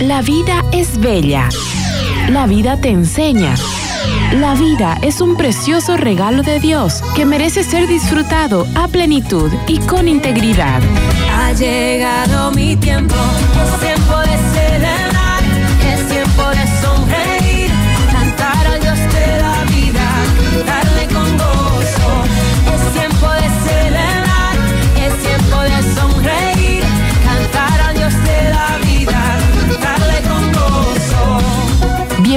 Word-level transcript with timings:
La 0.00 0.22
vida 0.22 0.64
es 0.72 0.98
bella. 0.98 1.50
La 2.30 2.46
vida 2.46 2.80
te 2.80 2.88
enseña. 2.88 3.54
La 4.32 4.54
vida 4.54 4.96
es 5.02 5.20
un 5.20 5.36
precioso 5.36 5.98
regalo 5.98 6.42
de 6.42 6.58
Dios 6.58 7.02
que 7.14 7.26
merece 7.26 7.64
ser 7.64 7.86
disfrutado 7.86 8.66
a 8.76 8.88
plenitud 8.88 9.52
y 9.68 9.78
con 9.80 10.08
integridad. 10.08 10.80
Ha 11.36 11.52
llegado 11.52 12.50
mi 12.52 12.76
tiempo, 12.76 13.14
tiempo 13.78 14.18
de 14.20 14.38
celebrar, 14.54 15.09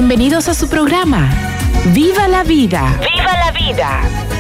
Bienvenidos 0.05 0.49
a 0.49 0.53
su 0.53 0.67
programa. 0.67 1.31
¡Viva 1.93 2.27
la 2.27 2.43
vida! 2.43 2.99
¡Viva 2.99 3.31
la 3.37 3.51
vida! 3.53 4.32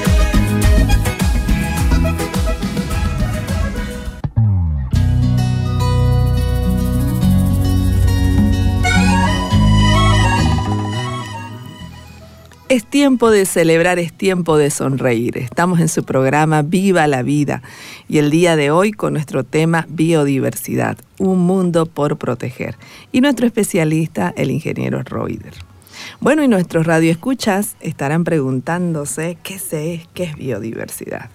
Es 12.73 12.87
tiempo 12.87 13.29
de 13.29 13.45
celebrar, 13.45 13.99
es 13.99 14.11
tiempo 14.11 14.57
de 14.57 14.71
sonreír. 14.71 15.37
Estamos 15.37 15.79
en 15.79 15.87
su 15.87 16.03
programa 16.03 16.63
Viva 16.63 17.05
la 17.05 17.21
Vida 17.21 17.61
y 18.09 18.17
el 18.17 18.31
día 18.31 18.55
de 18.55 18.71
hoy 18.71 18.93
con 18.93 19.13
nuestro 19.13 19.43
tema 19.43 19.85
Biodiversidad, 19.89 20.97
un 21.19 21.41
mundo 21.41 21.85
por 21.85 22.17
proteger. 22.17 22.75
Y 23.11 23.21
nuestro 23.21 23.45
especialista, 23.45 24.33
el 24.35 24.49
ingeniero 24.49 25.03
Reuter. 25.03 25.53
Bueno, 26.19 26.41
y 26.41 26.47
nuestros 26.47 26.87
radioescuchas 26.87 27.75
estarán 27.79 28.23
preguntándose 28.23 29.37
qué 29.43 29.53
es, 29.53 30.07
qué 30.15 30.23
es 30.23 30.35
biodiversidad. 30.35 31.29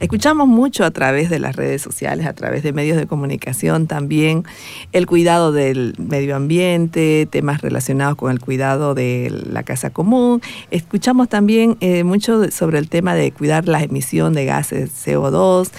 Escuchamos 0.00 0.48
mucho 0.48 0.84
a 0.84 0.90
través 0.90 1.30
de 1.30 1.38
las 1.38 1.56
redes 1.56 1.82
sociales, 1.82 2.26
a 2.26 2.32
través 2.32 2.62
de 2.62 2.72
medios 2.72 2.96
de 2.96 3.06
comunicación 3.06 3.86
también, 3.86 4.44
el 4.92 5.06
cuidado 5.06 5.52
del 5.52 5.94
medio 5.98 6.36
ambiente, 6.36 7.26
temas 7.30 7.62
relacionados 7.62 8.16
con 8.16 8.30
el 8.30 8.40
cuidado 8.40 8.94
de 8.94 9.32
la 9.50 9.62
casa 9.62 9.90
común. 9.90 10.42
Escuchamos 10.70 11.28
también 11.28 11.76
eh, 11.80 12.04
mucho 12.04 12.50
sobre 12.50 12.78
el 12.78 12.88
tema 12.88 13.14
de 13.14 13.32
cuidar 13.32 13.68
la 13.68 13.82
emisión 13.82 14.34
de 14.34 14.44
gases 14.44 14.90
CO2, 15.06 15.70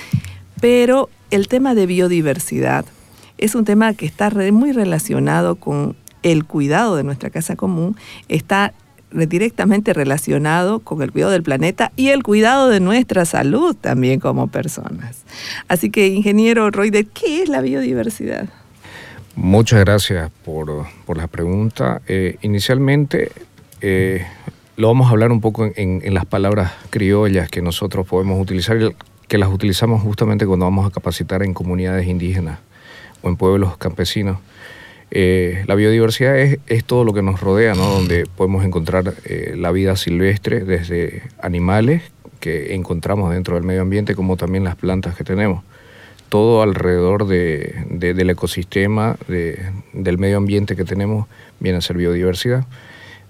pero 0.61 1.09
el 1.31 1.47
tema 1.47 1.75
de 1.75 1.86
biodiversidad 1.86 2.86
es 3.38 3.55
un 3.55 3.66
tema 3.66 3.93
que 3.93 4.05
está 4.05 4.30
muy 4.30 4.71
relacionado 4.71 5.55
con 5.55 5.95
el 6.23 6.45
cuidado 6.45 6.95
de 6.95 7.03
nuestra 7.03 7.30
casa 7.30 7.55
común, 7.55 7.95
está 8.30 8.73
directamente 9.11 9.94
relacionado 9.94 10.80
con 10.80 11.02
el 11.02 11.11
cuidado 11.11 11.31
del 11.31 11.44
planeta 11.44 11.92
y 11.95 12.09
el 12.09 12.23
cuidado 12.23 12.70
de 12.70 12.80
nuestra 12.80 13.25
salud 13.25 13.75
también 13.75 14.20
como 14.20 14.48
personas. 14.48 15.23
Así 15.67 15.89
que, 15.89 16.08
ingeniero 16.08 16.70
Roy, 16.72 16.92
qué 16.92 17.44
es 17.44 17.50
la 17.50 17.61
biodiversidad? 17.61 18.50
Muchas 19.36 19.81
gracias 19.81 20.31
por, 20.44 20.88
la 21.16 21.28
pregunta. 21.28 22.02
Eh, 22.08 22.38
inicialmente, 22.42 23.31
eh, 23.81 24.26
lo 24.78 24.88
vamos 24.88 25.08
a 25.08 25.11
hablar 25.11 25.31
un 25.31 25.42
poco 25.42 25.66
en, 25.66 26.02
en, 26.03 26.14
las 26.14 26.26
palabras 26.26 26.72
criollas 26.89 27.50
que 27.50 27.61
nosotros 27.61 28.08
podemos 28.08 28.42
utilizar, 28.42 28.78
que 29.28 29.38
las 29.38 29.50
utilizamos 29.50 30.02
justamente 30.02 30.45
cuando 30.45 30.66
vamos 30.66 30.88
a 30.88 30.92
capacitar 30.92 31.44
en 31.44 31.53
comunidades 31.53 32.08
indígenas 32.08 32.59
o 33.22 33.30
en 33.30 33.36
pueblos 33.36 33.78
campesinos. 33.78 34.38
Eh, 35.11 35.64
la 35.67 35.75
biodiversidad 35.75 36.38
es, 36.38 36.84
todo 36.86 37.03
lo 37.03 37.14
que 37.14 37.22
nos 37.22 37.39
rodea, 37.39 37.73
¿no? 37.73 37.86
donde 37.89 38.25
podemos 38.25 38.66
encontrar 38.66 39.14
eh, 39.25 39.53
la 39.56 39.72
vida 39.72 39.95
silvestre, 39.95 40.66
desde 40.66 41.23
animales 41.42 42.02
que 42.39 42.76
encontramos 42.76 43.33
dentro 43.33 43.55
del 43.55 43.64
medio 43.64 43.82
ambiente, 43.82 44.15
como 44.15 44.38
también 44.38 44.64
las 44.64 44.76
plantas 44.76 45.15
que 45.15 45.23
tenemos. 45.23 45.64
Todo 46.30 46.61
alrededor 46.64 47.27
del 47.27 48.30
ecosistema, 48.30 49.15
del 49.27 50.17
medio 50.17 50.38
ambiente 50.38 50.76
que 50.76 50.83
tenemos, 50.83 51.27
viene 51.60 51.77
a 51.77 51.82
ser 51.82 51.98
biodiversidad. 51.98 52.65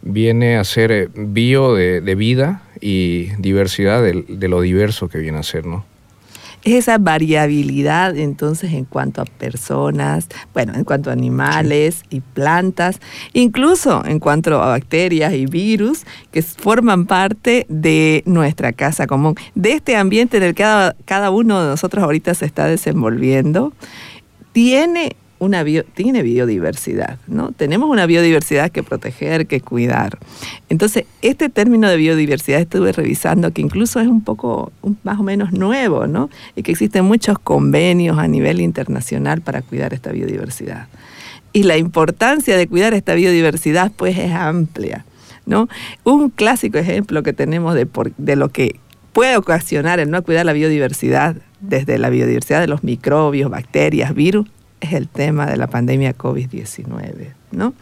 Viene 0.02 0.58
a 0.58 0.64
ser 0.64 0.92
eh, 0.92 1.10
bio 1.16 1.74
de, 1.74 2.16
vida 2.16 2.64
y 2.80 3.28
diversidad 3.38 4.02
de, 4.02 4.24
de, 4.28 4.48
lo 4.48 4.62
diverso 4.62 5.08
que 5.08 5.18
viene 5.18 5.40
a 5.40 5.44
ser, 5.44 5.66
¿no? 5.66 5.86
Es 6.66 6.74
esa 6.74 6.98
variabilidad 6.98 8.18
entonces 8.18 8.74
en 8.74 8.86
cuanto 8.86 9.22
a 9.22 9.26
personas, 9.26 10.28
bueno, 10.54 10.74
en 10.74 10.84
cuanto 10.84 11.12
a 11.12 11.14
animales 11.14 12.04
y 12.10 12.22
plantas, 12.22 13.00
incluso 13.34 14.04
en 14.06 14.20
cuanto 14.20 14.62
a 14.62 14.70
bacterias 14.70 15.34
y 15.34 15.46
virus 15.46 16.06
que 16.32 16.42
forman 16.42 17.06
parte 17.06 17.68
de 17.70 18.24
nuestra 18.26 18.74
casa 18.74 19.06
común, 19.06 19.36
de 19.54 19.74
este 19.74 19.96
ambiente 19.96 20.38
en 20.38 20.44
el 20.44 20.56
que 20.56 20.64
cada, 20.64 20.96
cada 21.06 21.30
uno 21.30 21.62
de 21.62 21.70
nosotros 21.70 22.04
ahorita 22.04 22.34
se 22.34 22.46
está 22.46 22.66
desenvolviendo, 22.66 23.72
tiene 24.52 25.16
una 25.40 25.66
tiene 25.94 26.24
biodiversidad, 26.24 27.20
¿no? 27.28 27.52
Tenemos 27.52 27.90
una 27.90 28.06
biodiversidad 28.06 28.72
que 28.72 28.84
proteger, 28.84 29.48
que 29.48 29.60
cuidar. 29.60 30.18
Entonces, 30.70 31.06
este 31.22 31.50
término 31.50 31.90
de 31.90 31.98
biodiversidad 31.98 32.62
estuve 32.62 32.92
revisando 32.92 33.52
que 33.52 33.62
incluso 33.62 34.00
es 34.00 34.08
un 34.08 34.22
poco, 34.22 34.72
más 35.04 35.20
o 35.20 35.24
menos 35.24 35.52
nuevo, 35.52 36.08
¿no? 36.08 36.30
Y 36.56 36.64
que 36.64 36.72
existen 36.72 37.06
muchos 37.06 37.38
convenios 37.38 38.18
a 38.18 38.28
nivel 38.28 38.62
internacional 38.62 39.42
para 39.42 39.62
cuidar 39.62 39.94
esta 39.94 40.12
biodiversidad. 40.12 40.88
Y 41.52 41.64
la 41.64 41.78
importancia 41.78 42.58
de 42.58 42.68
cuidar 42.68 42.94
esta 42.94 43.14
biodiversidad, 43.14 43.92
pues, 43.96 44.18
es 44.18 44.32
amplia, 44.32 45.06
¿no? 45.46 45.68
Un 46.06 46.30
clásico 46.30 46.78
ejemplo 46.78 47.24
que 47.24 47.34
tenemos 47.34 47.76
de, 47.76 47.88
de 48.18 48.36
lo 48.36 48.50
que 48.50 48.80
puede 49.12 49.38
ocasionar 49.38 50.00
el 50.00 50.10
no 50.12 50.24
cuidar 50.24 50.46
la 50.46 50.54
biodiversidad, 50.54 51.38
desde 51.62 51.98
la 51.98 52.10
biodiversidad 52.10 52.62
de 52.62 52.68
los 52.68 52.84
microbios, 52.84 53.50
bacterias, 53.50 54.14
virus, 54.14 54.48
es 54.86 54.94
el 54.94 55.08
tema 55.08 55.46
de 55.46 55.58
la 55.58 55.68
pandemia 55.68 56.16
COVID-19, 56.16 57.34
¿no? 57.52 57.74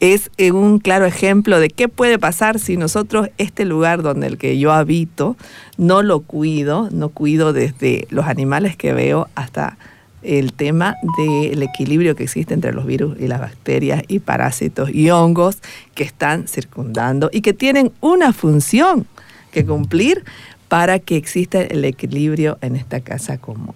Es 0.00 0.30
un 0.52 0.78
claro 0.78 1.06
ejemplo 1.06 1.60
de 1.60 1.68
qué 1.68 1.88
puede 1.88 2.18
pasar 2.18 2.58
si 2.58 2.76
nosotros 2.76 3.28
este 3.38 3.64
lugar 3.64 4.02
donde 4.02 4.26
el 4.26 4.38
que 4.38 4.58
yo 4.58 4.72
habito 4.72 5.36
no 5.76 6.02
lo 6.02 6.20
cuido, 6.20 6.88
no 6.90 7.10
cuido 7.10 7.52
desde 7.52 8.06
los 8.10 8.26
animales 8.26 8.76
que 8.76 8.92
veo 8.92 9.28
hasta 9.34 9.78
el 10.22 10.52
tema 10.52 10.96
del 11.16 11.62
equilibrio 11.62 12.14
que 12.14 12.24
existe 12.24 12.52
entre 12.52 12.72
los 12.72 12.84
virus 12.84 13.18
y 13.18 13.26
las 13.26 13.40
bacterias 13.40 14.02
y 14.08 14.18
parásitos 14.18 14.90
y 14.90 15.10
hongos 15.10 15.58
que 15.94 16.04
están 16.04 16.46
circundando 16.46 17.30
y 17.32 17.40
que 17.40 17.54
tienen 17.54 17.92
una 18.00 18.32
función 18.32 19.06
que 19.50 19.64
cumplir 19.64 20.24
para 20.68 20.98
que 20.98 21.16
exista 21.16 21.62
el 21.62 21.84
equilibrio 21.84 22.58
en 22.60 22.76
esta 22.76 23.00
casa 23.00 23.38
común. 23.38 23.74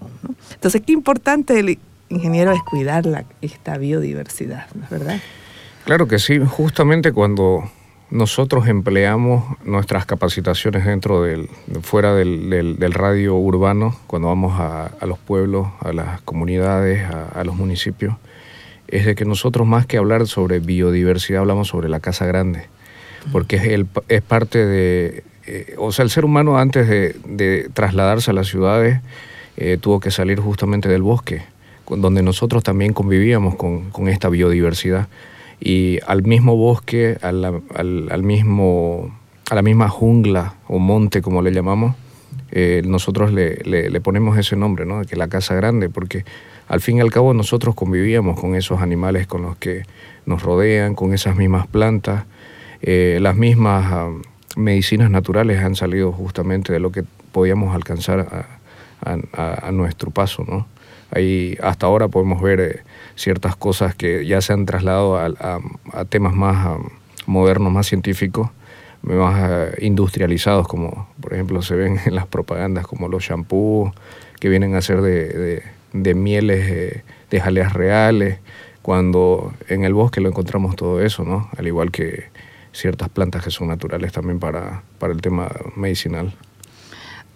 Entonces, 0.53 0.83
qué 0.87 0.93
importante 0.93 1.79
ingeniero, 2.15 2.53
es 2.53 2.63
cuidar 2.63 3.07
la, 3.07 3.25
esta 3.41 3.79
biodiversidad, 3.79 4.67
¿no 4.75 4.85
es 4.85 4.91
verdad? 4.91 5.21
Claro 5.85 6.09
que 6.09 6.19
sí, 6.19 6.39
justamente 6.39 7.13
cuando 7.13 7.65
nosotros 8.11 8.69
empleamos 8.69 9.45
nuestras 9.65 10.07
capacitaciones 10.07 10.85
dentro 10.85 11.23
del, 11.23 11.49
fuera 11.83 12.15
del, 12.15 12.93
radio 12.93 13.35
urbano, 13.37 13.97
cuando 14.07 14.29
vamos 14.29 14.55
a, 14.59 14.93
los 15.07 15.19
pueblos, 15.19 15.69
a 15.81 15.93
las 15.93 16.21
comunidades, 16.23 17.05
a, 17.11 17.43
los 17.45 17.57
municipios, 17.57 18.15
es 18.89 19.05
de 19.05 19.15
que 19.15 19.25
nosotros 19.25 19.67
más 19.67 19.87
que 19.87 19.97
hablar 19.97 20.27
sobre 20.27 20.61
biodiversidad 20.61 21.41
hablamos 21.41 21.69
sobre 21.69 21.89
la 21.89 22.01
casa 22.01 22.25
grande, 22.25 22.67
porque 23.33 23.57
es, 23.57 23.65
el, 23.65 23.89
es 24.09 24.23
parte 24.23 24.65
de, 24.65 25.25
eh, 25.47 25.75
o 25.79 25.93
sea, 25.93 26.05
el 26.05 26.11
ser 26.11 26.25
humano 26.25 26.59
antes 26.59 26.89
de, 26.89 27.69
trasladarse 27.75 28.31
a 28.31 28.35
las 28.35 28.47
ciudades 28.47 29.01
eh, 29.57 29.77
tuvo 29.81 30.01
que 30.01 30.11
salir 30.11 30.41
justamente 30.41 30.89
del 30.89 31.03
bosque 31.03 31.43
donde 31.89 32.23
nosotros 32.23 32.63
también 32.63 32.93
convivíamos 32.93 33.57
con, 33.57 34.09
esta 34.09 34.29
biodiversidad. 34.29 35.09
Y 35.61 35.99
al 36.07 36.23
mismo 36.23 36.57
bosque, 36.57 37.17
al, 37.23 37.63
al, 37.75 38.23
mismo, 38.23 39.15
a 39.51 39.55
la 39.55 39.63
misma 39.63 39.89
jungla 39.89 40.55
o 40.69 40.79
monte, 40.79 41.23
como 41.23 41.43
le 41.43 41.53
llamamos, 41.53 41.95
eh, 42.51 42.83
nosotros 42.85 43.33
le, 43.33 43.57
le, 43.65 44.01
ponemos 44.01 44.39
ese 44.39 44.57
nombre, 44.57 44.87
¿no? 44.87 45.03
que 45.05 45.17
la 45.17 45.29
casa 45.29 45.55
grande, 45.55 45.89
porque 45.89 46.25
al 46.69 46.81
fin 46.81 46.99
y 46.99 47.01
al 47.01 47.11
cabo 47.11 47.35
nosotros 47.35 47.75
convivíamos 47.75 48.39
con 48.39 48.55
esos 48.55 48.81
animales 48.81 49.27
con 49.27 49.43
los 49.43 49.57
que 49.57 49.83
nos 50.27 50.43
rodean, 50.43 50.95
con 50.95 51.13
esas 51.13 51.37
mismas 51.37 51.67
plantas, 51.67 52.25
eh, 52.83 53.19
las 53.21 53.37
mismas 53.37 53.85
ah, 53.91 54.11
medicinas 54.57 55.11
naturales 55.11 55.63
han 55.63 55.75
salido 55.75 56.13
justamente 56.13 56.73
de 56.73 56.81
lo 56.81 56.93
que 56.93 57.05
podíamos 57.33 57.75
alcanzar 57.75 58.47
a, 59.05 59.71
nuestro 59.73 60.11
paso, 60.11 60.45
¿no? 60.47 60.67
Ahí 61.11 61.57
hasta 61.63 61.87
ahora 61.87 62.09
podemos 62.09 62.43
ver 62.43 62.61
eh, 62.61 62.81
ciertas 63.15 63.57
cosas 63.57 63.95
que 63.95 64.27
ya 64.27 64.41
se 64.41 64.53
han 64.53 64.67
trasladado 64.67 65.17
a, 65.19 65.61
temas 66.09 66.35
más 66.35 66.79
modernos, 67.27 67.73
más 67.73 67.87
científicos, 67.87 68.51
más 69.03 69.51
eh, 69.51 69.87
industrializados, 69.87 70.67
como 70.67 71.09
por 71.21 71.35
ejemplo 71.35 71.63
se 71.63 71.77
ven 71.77 72.01
en 72.05 72.15
las 72.15 72.27
propagandas 72.27 72.87
como 72.87 73.09
los 73.09 73.23
shampoos 73.23 73.93
que 74.41 74.49
vienen 74.49 74.75
a 74.75 74.83
ser 74.83 75.01
de, 75.03 76.15
mieles 76.15 76.71
eh, 76.71 77.05
de 77.31 77.41
jaleas 77.41 77.73
reales, 77.73 78.39
cuando 78.83 79.55
en 79.69 79.85
el 79.85 79.95
bosque 79.95 80.21
lo 80.21 80.29
encontramos 80.29 80.77
todo 80.77 81.01
eso, 81.01 81.25
¿no? 81.25 81.49
Al 81.57 81.67
igual 81.67 81.91
que 81.91 82.25
ciertas 82.73 83.09
plantas 83.09 83.45
que 83.45 83.51
son 83.51 83.69
naturales 83.69 84.13
también 84.13 84.41
para, 84.41 84.83
para 84.99 85.13
el 85.13 85.23
tema 85.23 85.49
medicinal. 85.77 86.35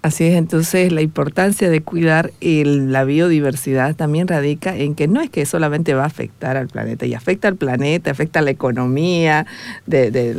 Así 0.00 0.24
es, 0.24 0.36
entonces 0.36 0.92
la 0.92 1.02
importancia 1.02 1.68
de 1.68 1.80
cuidar 1.80 2.30
el- 2.40 2.92
la 2.92 3.02
biodiversidad 3.02 3.96
también 3.96 4.28
radica 4.28 4.76
en 4.76 4.94
que 4.94 5.08
no 5.08 5.20
es 5.20 5.28
que 5.28 5.44
solamente 5.44 5.92
va 5.94 6.04
a 6.04 6.06
afectar 6.06 6.56
al 6.56 6.68
planeta, 6.68 7.04
y 7.04 7.14
afecta 7.14 7.48
al 7.48 7.56
planeta, 7.56 8.12
afecta 8.12 8.38
a 8.38 8.42
la 8.42 8.50
economía 8.50 9.44
de, 9.86 10.36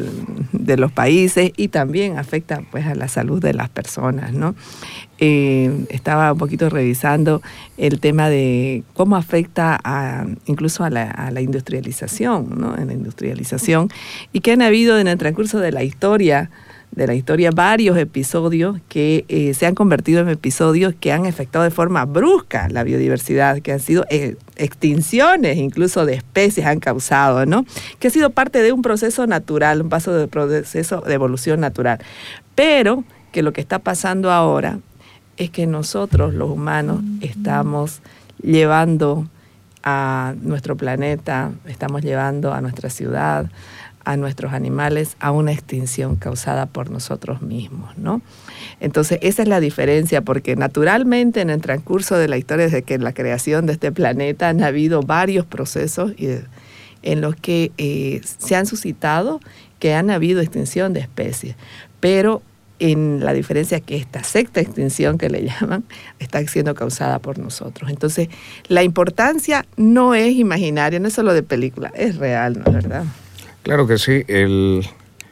los 0.77 0.91
países 0.93 1.51
y 1.57 1.67
también 1.67 2.17
afecta 2.17 2.61
pues 2.71 2.85
a 2.85 2.95
la 2.95 3.09
salud 3.09 3.41
de 3.41 3.53
las 3.53 3.69
personas, 3.69 4.33
¿no? 4.33 4.55
Eh, 5.19 5.85
estaba 5.89 6.31
un 6.31 6.37
poquito 6.39 6.69
revisando 6.69 7.41
el 7.77 7.99
tema 7.99 8.29
de 8.29 8.83
cómo 8.93 9.17
afecta 9.17 9.77
a, 9.83 10.25
incluso 10.45 10.85
a 10.85 10.89
la, 10.89 11.11
a 11.11 11.31
la 11.31 11.41
industrialización, 11.41 12.57
¿no? 12.57 12.77
En 12.77 12.87
la 12.87 12.93
industrialización 12.93 13.89
y 14.31 14.39
que 14.39 14.53
han 14.53 14.61
habido 14.61 14.97
en 14.99 15.09
el 15.09 15.17
transcurso 15.17 15.59
de 15.59 15.73
la 15.73 15.83
historia 15.83 16.49
de 16.91 17.07
la 17.07 17.13
historia 17.13 17.51
varios 17.51 17.97
episodios 17.97 18.77
que 18.89 19.25
eh, 19.27 19.53
se 19.53 19.65
han 19.65 19.75
convertido 19.75 20.21
en 20.21 20.29
episodios 20.29 20.93
que 20.99 21.11
han 21.11 21.25
afectado 21.25 21.63
de 21.63 21.71
forma 21.71 22.05
brusca 22.05 22.67
la 22.69 22.83
biodiversidad, 22.83 23.59
que 23.61 23.71
han 23.71 23.79
sido 23.79 24.05
eh, 24.09 24.35
extinciones 24.55 25.57
incluso 25.57 26.05
de 26.05 26.15
especies 26.15 26.65
han 26.65 26.79
causado, 26.79 27.45
¿no? 27.45 27.65
Que 27.99 28.07
ha 28.07 28.11
sido 28.11 28.31
parte 28.31 28.61
de 28.61 28.71
un 28.71 28.81
proceso 28.81 29.27
natural, 29.27 29.81
un 29.81 29.89
paso 29.89 30.13
de 30.13 30.27
proceso 30.27 31.01
de 31.01 31.13
evolución 31.13 31.59
natural. 31.59 31.99
Pero 32.55 33.03
que 33.31 33.43
lo 33.43 33.53
que 33.53 33.61
está 33.61 33.79
pasando 33.79 34.31
ahora 34.31 34.79
es 35.37 35.49
que 35.51 35.67
nosotros 35.67 36.33
los 36.33 36.49
humanos 36.49 37.01
estamos 37.21 38.01
llevando 38.41 39.27
a 39.83 40.33
nuestro 40.41 40.75
planeta, 40.75 41.51
estamos 41.65 42.01
llevando 42.01 42.53
a 42.53 42.61
nuestra 42.61 42.89
ciudad, 42.89 43.49
a 44.05 44.17
nuestros 44.17 44.53
animales 44.53 45.15
a 45.19 45.31
una 45.31 45.51
extinción 45.51 46.15
causada 46.15 46.65
por 46.65 46.89
nosotros 46.89 47.41
mismos, 47.41 47.97
¿no? 47.97 48.21
Entonces, 48.79 49.19
esa 49.21 49.43
es 49.43 49.47
la 49.47 49.59
diferencia, 49.59 50.21
porque 50.21 50.55
naturalmente 50.55 51.41
en 51.41 51.49
el 51.49 51.61
transcurso 51.61 52.17
de 52.17 52.27
la 52.27 52.37
historia, 52.37 52.65
desde 52.65 52.83
que 52.83 52.97
la 52.97 53.13
creación 53.13 53.65
de 53.65 53.73
este 53.73 53.91
planeta, 53.91 54.49
han 54.49 54.63
habido 54.63 55.01
varios 55.01 55.45
procesos 55.45 56.11
y, 56.17 56.29
en 57.01 57.21
los 57.21 57.35
que 57.35 57.71
eh, 57.77 58.21
se 58.23 58.55
han 58.55 58.65
suscitado 58.65 59.39
que 59.79 59.93
han 59.93 60.09
habido 60.09 60.41
extinción 60.41 60.93
de 60.93 60.99
especies, 60.99 61.55
pero 61.99 62.41
en 62.79 63.23
la 63.23 63.33
diferencia 63.33 63.79
que 63.81 63.97
esta 63.97 64.23
sexta 64.23 64.61
extinción 64.61 65.17
que 65.17 65.29
le 65.29 65.43
llaman 65.61 65.83
está 66.19 66.45
siendo 66.47 66.75
causada 66.75 67.19
por 67.19 67.37
nosotros. 67.37 67.89
Entonces, 67.89 68.29
la 68.67 68.83
importancia 68.83 69.65
no 69.77 70.15
es 70.15 70.33
imaginaria, 70.35 70.99
no 70.99 71.07
es 71.07 71.13
solo 71.13 71.33
de 71.33 71.43
película, 71.43 71.91
es 71.95 72.17
real, 72.17 72.59
¿no 72.59 72.65
es 72.65 72.73
verdad? 72.73 73.03
Claro 73.63 73.87
que 73.87 73.97
sí. 73.97 74.23
El, 74.27 74.85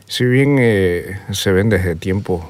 si 0.05 0.25
bien 0.25 0.57
eh, 0.59 1.17
se 1.31 1.51
ven 1.51 1.69
desde 1.69 1.95
tiempos 1.95 2.43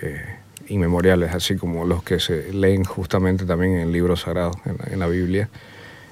eh, 0.00 0.20
inmemoriales, 0.68 1.34
así 1.34 1.56
como 1.56 1.84
los 1.84 2.02
que 2.02 2.20
se 2.20 2.52
leen 2.52 2.84
justamente 2.84 3.44
también 3.44 3.72
en 3.74 3.80
el 3.80 3.92
libro 3.92 4.16
sagrado, 4.16 4.52
en, 4.64 4.76
la- 4.78 4.92
en 4.92 4.98
la 4.98 5.06
Biblia, 5.08 5.48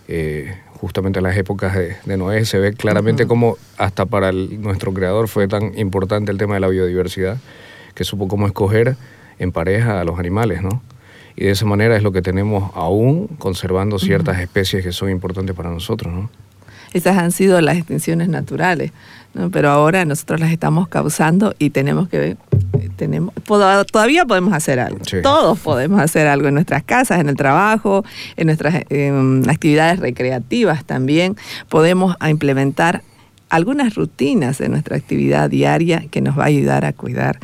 eh, 0.08 0.54
justamente 0.80 1.18
en 1.20 1.24
las 1.24 1.36
épocas 1.36 1.74
de, 1.76 1.96
de 2.04 2.16
Noé, 2.16 2.44
se 2.44 2.58
ve 2.58 2.72
claramente 2.72 3.26
cómo 3.28 3.56
hasta 3.76 4.06
para 4.06 4.30
el- 4.30 4.60
nuestro 4.60 4.92
creador 4.92 5.28
fue 5.28 5.46
tan 5.46 5.78
importante 5.78 6.32
el 6.32 6.38
tema 6.38 6.54
de 6.54 6.60
la 6.60 6.68
biodiversidad, 6.68 7.38
que 7.94 8.04
supo 8.04 8.26
cómo 8.28 8.46
escoger 8.46 8.96
en 9.38 9.52
pareja 9.52 10.00
a 10.00 10.04
los 10.04 10.18
animales, 10.18 10.62
¿no? 10.62 10.82
Y 11.36 11.44
de 11.44 11.50
esa 11.52 11.64
manera 11.64 11.96
es 11.96 12.02
lo 12.02 12.12
que 12.12 12.22
tenemos 12.22 12.70
aún 12.74 13.28
conservando 13.38 13.98
ciertas 13.98 14.40
especies 14.40 14.82
que 14.84 14.92
son 14.92 15.10
importantes 15.10 15.54
para 15.54 15.70
nosotros, 15.70 16.12
¿no? 16.12 16.30
Esas 16.92 17.18
han 17.18 17.32
sido 17.32 17.60
las 17.60 17.76
extinciones 17.76 18.28
naturales, 18.28 18.92
¿no? 19.34 19.50
pero 19.50 19.70
ahora 19.70 20.04
nosotros 20.04 20.40
las 20.40 20.50
estamos 20.50 20.88
causando 20.88 21.54
y 21.58 21.70
tenemos 21.70 22.08
que 22.08 22.18
ver, 22.18 22.36
tenemos, 22.96 23.32
todavía 23.44 24.24
podemos 24.24 24.52
hacer 24.52 24.80
algo. 24.80 24.98
Sí. 25.04 25.18
Todos 25.22 25.58
podemos 25.60 26.00
hacer 26.00 26.26
algo 26.26 26.48
en 26.48 26.54
nuestras 26.54 26.82
casas, 26.82 27.20
en 27.20 27.28
el 27.28 27.36
trabajo, 27.36 28.04
en 28.36 28.46
nuestras 28.46 28.82
em, 28.90 29.42
actividades 29.48 30.00
recreativas 30.00 30.84
también. 30.84 31.36
Podemos 31.68 32.16
implementar 32.28 33.02
algunas 33.48 33.94
rutinas 33.94 34.60
en 34.60 34.72
nuestra 34.72 34.96
actividad 34.96 35.50
diaria 35.50 36.04
que 36.10 36.20
nos 36.20 36.38
va 36.38 36.44
a 36.44 36.46
ayudar 36.46 36.84
a 36.84 36.92
cuidar 36.92 37.38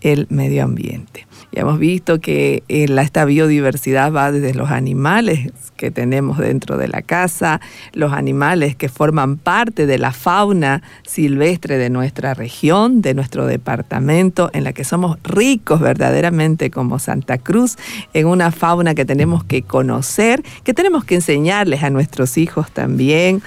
el 0.00 0.26
medio 0.30 0.64
ambiente. 0.64 1.26
Ya 1.52 1.62
hemos 1.62 1.78
visto 1.78 2.18
que 2.18 2.62
eh, 2.68 2.86
esta 2.98 3.26
biodiversidad 3.26 4.10
va 4.10 4.32
desde 4.32 4.54
los 4.54 4.70
animales 4.70 5.52
que 5.76 5.90
tenemos 5.90 6.38
dentro 6.38 6.78
de 6.78 6.88
la 6.88 7.02
casa, 7.02 7.60
los 7.92 8.14
animales 8.14 8.74
que 8.74 8.88
forman 8.88 9.36
parte 9.36 9.86
de 9.86 9.98
la 9.98 10.12
fauna 10.12 10.82
silvestre 11.04 11.76
de 11.76 11.90
nuestra 11.90 12.32
región, 12.32 13.02
de 13.02 13.12
nuestro 13.12 13.44
departamento, 13.46 14.48
en 14.54 14.64
la 14.64 14.72
que 14.72 14.84
somos 14.84 15.18
ricos 15.24 15.80
verdaderamente 15.80 16.70
como 16.70 16.98
Santa 16.98 17.36
Cruz, 17.36 17.76
en 18.14 18.28
una 18.28 18.50
fauna 18.50 18.94
que 18.94 19.04
tenemos 19.04 19.44
que 19.44 19.60
conocer, 19.60 20.42
que 20.64 20.72
tenemos 20.72 21.04
que 21.04 21.16
enseñarles 21.16 21.82
a 21.82 21.90
nuestros 21.90 22.38
hijos 22.38 22.70
también. 22.70 23.42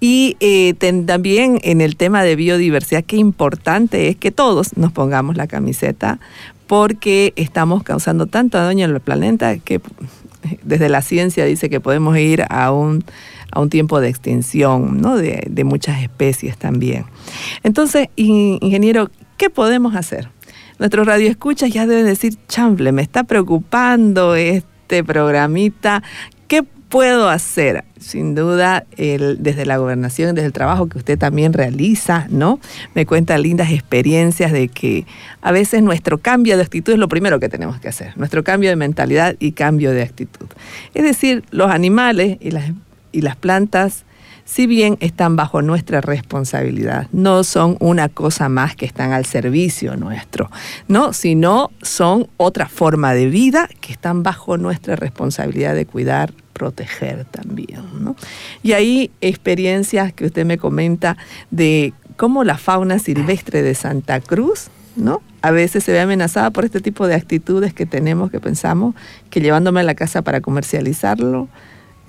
Y 0.00 0.38
eh, 0.40 0.72
también 1.04 1.58
en 1.62 1.82
el 1.82 1.96
tema 1.96 2.22
de 2.22 2.36
biodiversidad, 2.36 3.04
qué 3.04 3.16
importante 3.16 4.08
es 4.08 4.16
que 4.16 4.30
todos 4.30 4.78
nos 4.78 4.92
pongamos 4.92 5.36
la 5.36 5.46
camiseta 5.46 6.20
porque 6.70 7.32
estamos 7.34 7.82
causando 7.82 8.26
tanto 8.26 8.56
daño 8.56 8.86
al 8.86 9.00
planeta 9.00 9.58
que 9.58 9.80
desde 10.62 10.88
la 10.88 11.02
ciencia 11.02 11.44
dice 11.44 11.68
que 11.68 11.80
podemos 11.80 12.16
ir 12.16 12.44
a 12.48 12.70
un, 12.70 13.02
a 13.50 13.58
un 13.58 13.70
tiempo 13.70 14.00
de 14.00 14.08
extinción 14.08 15.00
¿no? 15.00 15.16
de, 15.16 15.48
de 15.50 15.64
muchas 15.64 16.00
especies 16.00 16.56
también. 16.56 17.06
Entonces, 17.64 18.06
in- 18.14 18.58
ingeniero, 18.60 19.10
¿qué 19.36 19.50
podemos 19.50 19.96
hacer? 19.96 20.28
Nuestros 20.78 21.08
radioescuchas 21.08 21.70
ya 21.72 21.88
deben 21.88 22.06
decir, 22.06 22.34
chamble, 22.46 22.92
me 22.92 23.02
está 23.02 23.24
preocupando 23.24 24.36
este 24.36 25.02
programita, 25.02 26.04
¿qué 26.46 26.62
puedo 26.90 27.30
hacer? 27.30 27.84
Sin 27.98 28.34
duda, 28.34 28.84
desde 28.96 29.64
la 29.64 29.78
gobernación, 29.78 30.34
desde 30.34 30.46
el 30.46 30.52
trabajo 30.52 30.88
que 30.88 30.98
usted 30.98 31.18
también 31.18 31.52
realiza, 31.52 32.26
¿no? 32.28 32.60
Me 32.94 33.06
cuenta 33.06 33.38
lindas 33.38 33.70
experiencias 33.70 34.52
de 34.52 34.68
que 34.68 35.06
a 35.40 35.52
veces 35.52 35.82
nuestro 35.82 36.18
cambio 36.18 36.56
de 36.56 36.62
actitud 36.62 36.92
es 36.92 36.98
lo 36.98 37.08
primero 37.08 37.40
que 37.40 37.48
tenemos 37.48 37.80
que 37.80 37.88
hacer, 37.88 38.16
nuestro 38.18 38.44
cambio 38.44 38.68
de 38.68 38.76
mentalidad 38.76 39.36
y 39.38 39.52
cambio 39.52 39.92
de 39.92 40.02
actitud. 40.02 40.46
Es 40.92 41.04
decir, 41.04 41.44
los 41.50 41.70
animales 41.70 42.36
y 42.40 42.50
las, 42.50 42.72
y 43.12 43.22
las 43.22 43.36
plantas, 43.36 44.04
si 44.50 44.66
bien 44.66 44.96
están 44.98 45.36
bajo 45.36 45.62
nuestra 45.62 46.00
responsabilidad, 46.00 47.06
no 47.12 47.44
son 47.44 47.76
una 47.78 48.08
cosa 48.08 48.48
más 48.48 48.74
que 48.74 48.84
están 48.84 49.12
al 49.12 49.24
servicio 49.24 49.96
nuestro, 49.96 50.50
¿no? 50.88 51.12
Sino 51.12 51.70
son 51.82 52.26
otra 52.36 52.66
forma 52.66 53.14
de 53.14 53.28
vida 53.28 53.68
que 53.80 53.92
están 53.92 54.24
bajo 54.24 54.58
nuestra 54.58 54.96
responsabilidad 54.96 55.76
de 55.76 55.86
cuidar, 55.86 56.32
proteger 56.52 57.26
también, 57.26 57.84
¿no? 58.00 58.16
Y 58.64 58.72
ahí 58.72 59.12
experiencias 59.20 60.12
que 60.12 60.26
usted 60.26 60.44
me 60.44 60.58
comenta 60.58 61.16
de 61.52 61.92
cómo 62.16 62.42
la 62.42 62.58
fauna 62.58 62.98
silvestre 62.98 63.62
de 63.62 63.76
Santa 63.76 64.18
Cruz, 64.18 64.66
¿no? 64.96 65.22
A 65.42 65.52
veces 65.52 65.84
se 65.84 65.92
ve 65.92 66.00
amenazada 66.00 66.50
por 66.50 66.64
este 66.64 66.80
tipo 66.80 67.06
de 67.06 67.14
actitudes 67.14 67.72
que 67.72 67.86
tenemos, 67.86 68.32
que 68.32 68.40
pensamos 68.40 68.96
que 69.30 69.40
llevándome 69.40 69.78
a 69.78 69.84
la 69.84 69.94
casa 69.94 70.22
para 70.22 70.40
comercializarlo, 70.40 71.48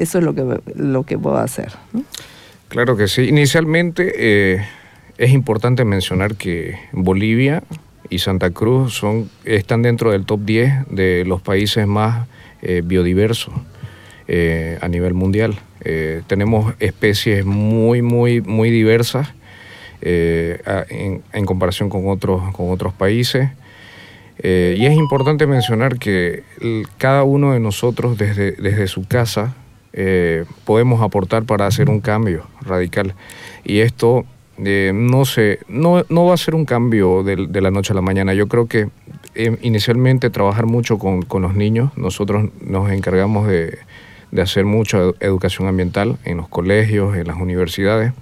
eso 0.02 0.18
es 0.18 0.24
lo 0.24 0.34
que, 0.34 0.62
lo 0.76 1.04
que 1.04 1.20
puedo 1.20 1.38
hacer. 1.38 1.72
Claro 2.72 2.96
que 2.96 3.10
sí. 3.10 3.24
Inicialmente 3.24 4.14
eh, 4.16 4.66
es 5.18 5.32
importante 5.32 5.84
mencionar 5.84 6.36
que 6.36 6.78
Bolivia 6.94 7.64
y 8.10 8.20
Santa 8.20 8.52
Cruz 8.52 8.94
son, 8.94 9.30
están 9.44 9.82
dentro 9.82 10.12
del 10.12 10.26
top 10.26 10.40
10 10.46 10.88
de 10.90 11.26
los 11.26 11.42
países 11.42 11.86
más 11.86 12.30
eh, 12.62 12.82
biodiversos 12.82 13.54
eh, 14.30 14.80
a 14.80 14.88
nivel 14.88 15.14
mundial. 15.14 15.60
Tenemos 16.28 16.74
especies 16.80 17.44
muy, 17.44 18.02
muy, 18.02 18.40
muy 18.40 18.70
diversas 18.70 19.34
en, 20.00 21.46
comparación 21.46 21.90
con 21.90 22.08
otros, 22.08 22.54
con 22.54 22.70
otros 22.70 22.94
países. 22.94 23.50
Y 24.42 24.86
es 24.86 24.94
importante 24.94 25.48
mencionar 25.48 25.98
que 25.98 26.44
cada 27.00 27.24
uno 27.24 27.52
de 27.52 27.60
nosotros 27.60 28.18
desde, 28.18 28.52
desde 28.52 28.88
su 28.88 29.08
casa 29.08 29.56
eh, 29.94 30.46
podemos 30.66 31.02
aportar 31.02 31.44
para 31.44 31.68
hacer 31.68 31.90
un 31.90 32.00
cambio 32.02 32.46
radical. 32.62 33.14
Y 33.64 33.80
esto 33.80 34.26
eh, 34.58 34.92
no, 34.94 35.26
se, 35.26 35.60
no, 35.68 36.04
no 36.10 36.26
va 36.26 36.34
a 36.34 36.38
ser 36.38 36.56
un 36.56 36.66
cambio 36.66 37.24
de, 37.24 37.62
la 37.62 37.72
noche 37.72 37.94
a 37.94 37.96
la 37.96 38.02
mañana. 38.02 38.34
Yo 38.34 38.48
creo 38.48 38.68
que 38.68 38.90
eh, 39.36 39.58
inicialmente 39.62 40.30
trabajar 40.30 40.66
mucho 40.66 40.98
con, 40.98 41.22
con 41.24 41.42
los 41.42 41.56
niños. 41.56 41.92
Nosotros 41.98 42.50
nos 42.62 42.92
encargamos 42.92 43.48
de, 43.48 43.80
de 44.32 44.42
hacer 44.42 44.66
mucha 44.66 44.98
edu- 45.00 45.16
educación 45.20 45.68
ambiental 45.68 46.18
en 46.26 46.38
los 46.38 46.48
colegios, 46.48 47.16
en 47.18 47.28
las 47.28 47.38
universidades. 47.38 48.14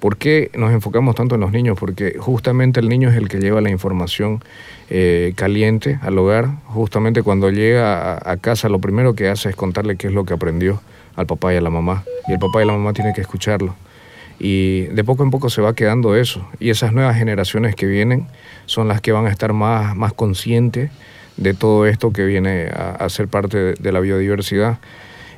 ¿Por 0.00 0.16
qué 0.16 0.50
nos 0.54 0.72
enfocamos 0.72 1.14
tanto 1.14 1.34
en 1.34 1.40
los 1.40 1.52
niños? 1.52 1.76
Porque 1.78 2.16
justamente 2.18 2.80
el 2.80 2.88
niño 2.88 3.08
es 3.08 3.16
el 3.16 3.28
que 3.28 3.38
lleva 3.38 3.60
la 3.60 3.70
información 3.70 4.42
eh, 4.90 5.32
caliente 5.36 5.98
al 6.02 6.18
hogar. 6.18 6.48
Justamente 6.66 7.22
cuando 7.22 7.50
llega 7.50 8.14
a, 8.14 8.32
a 8.32 8.36
casa, 8.36 8.68
lo 8.68 8.78
primero 8.78 9.14
que 9.14 9.28
hace 9.28 9.48
es 9.48 9.56
contarle 9.56 9.96
qué 9.96 10.08
es 10.08 10.12
lo 10.12 10.24
que 10.24 10.34
aprendió 10.34 10.80
al 11.16 11.26
papá 11.26 11.52
y 11.54 11.56
a 11.56 11.60
la 11.60 11.70
mamá. 11.70 12.04
Y 12.28 12.32
el 12.32 12.38
papá 12.38 12.62
y 12.62 12.66
la 12.66 12.72
mamá 12.72 12.92
tienen 12.92 13.14
que 13.14 13.22
escucharlo. 13.22 13.74
Y 14.38 14.82
de 14.86 15.02
poco 15.02 15.22
en 15.22 15.30
poco 15.30 15.48
se 15.48 15.62
va 15.62 15.74
quedando 15.74 16.14
eso. 16.14 16.46
Y 16.60 16.70
esas 16.70 16.92
nuevas 16.92 17.16
generaciones 17.16 17.74
que 17.74 17.86
vienen 17.86 18.26
son 18.66 18.88
las 18.88 19.00
que 19.00 19.12
van 19.12 19.26
a 19.26 19.30
estar 19.30 19.52
más, 19.52 19.96
más 19.96 20.12
conscientes 20.12 20.90
de 21.36 21.54
todo 21.54 21.86
esto 21.86 22.12
que 22.12 22.24
viene 22.24 22.66
a, 22.66 23.08
ser 23.08 23.28
parte 23.28 23.74
de, 23.74 23.92
la 23.92 24.00
biodiversidad. 24.00 24.78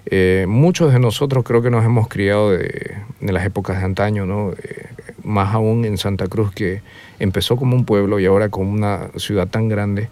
Eh, 0.07 0.47
muchos 0.49 0.93
de 0.93 0.99
nosotros 0.99 1.45
creo 1.45 1.63
que 1.63 1.71
nos 1.71 1.85
hemos 1.85 2.09
criado 2.09 2.51
de, 2.51 2.97
las 3.21 3.45
épocas 3.45 3.79
de 3.79 3.85
antaño, 3.85 4.27
¿no? 4.27 4.53
Eh, 4.53 4.87
más 5.23 5.55
aún 5.55 5.85
en 5.85 5.99
Santa 5.99 6.27
Cruz, 6.29 6.53
que 6.53 6.81
empezó 7.19 7.57
como 7.57 7.77
un 7.77 7.85
pueblo 7.85 8.19
y 8.19 8.27
ahora 8.27 8.49
como 8.49 8.71
una 8.71 9.11
ciudad 9.17 9.49
tan 9.49 9.69
grande, 9.69 10.09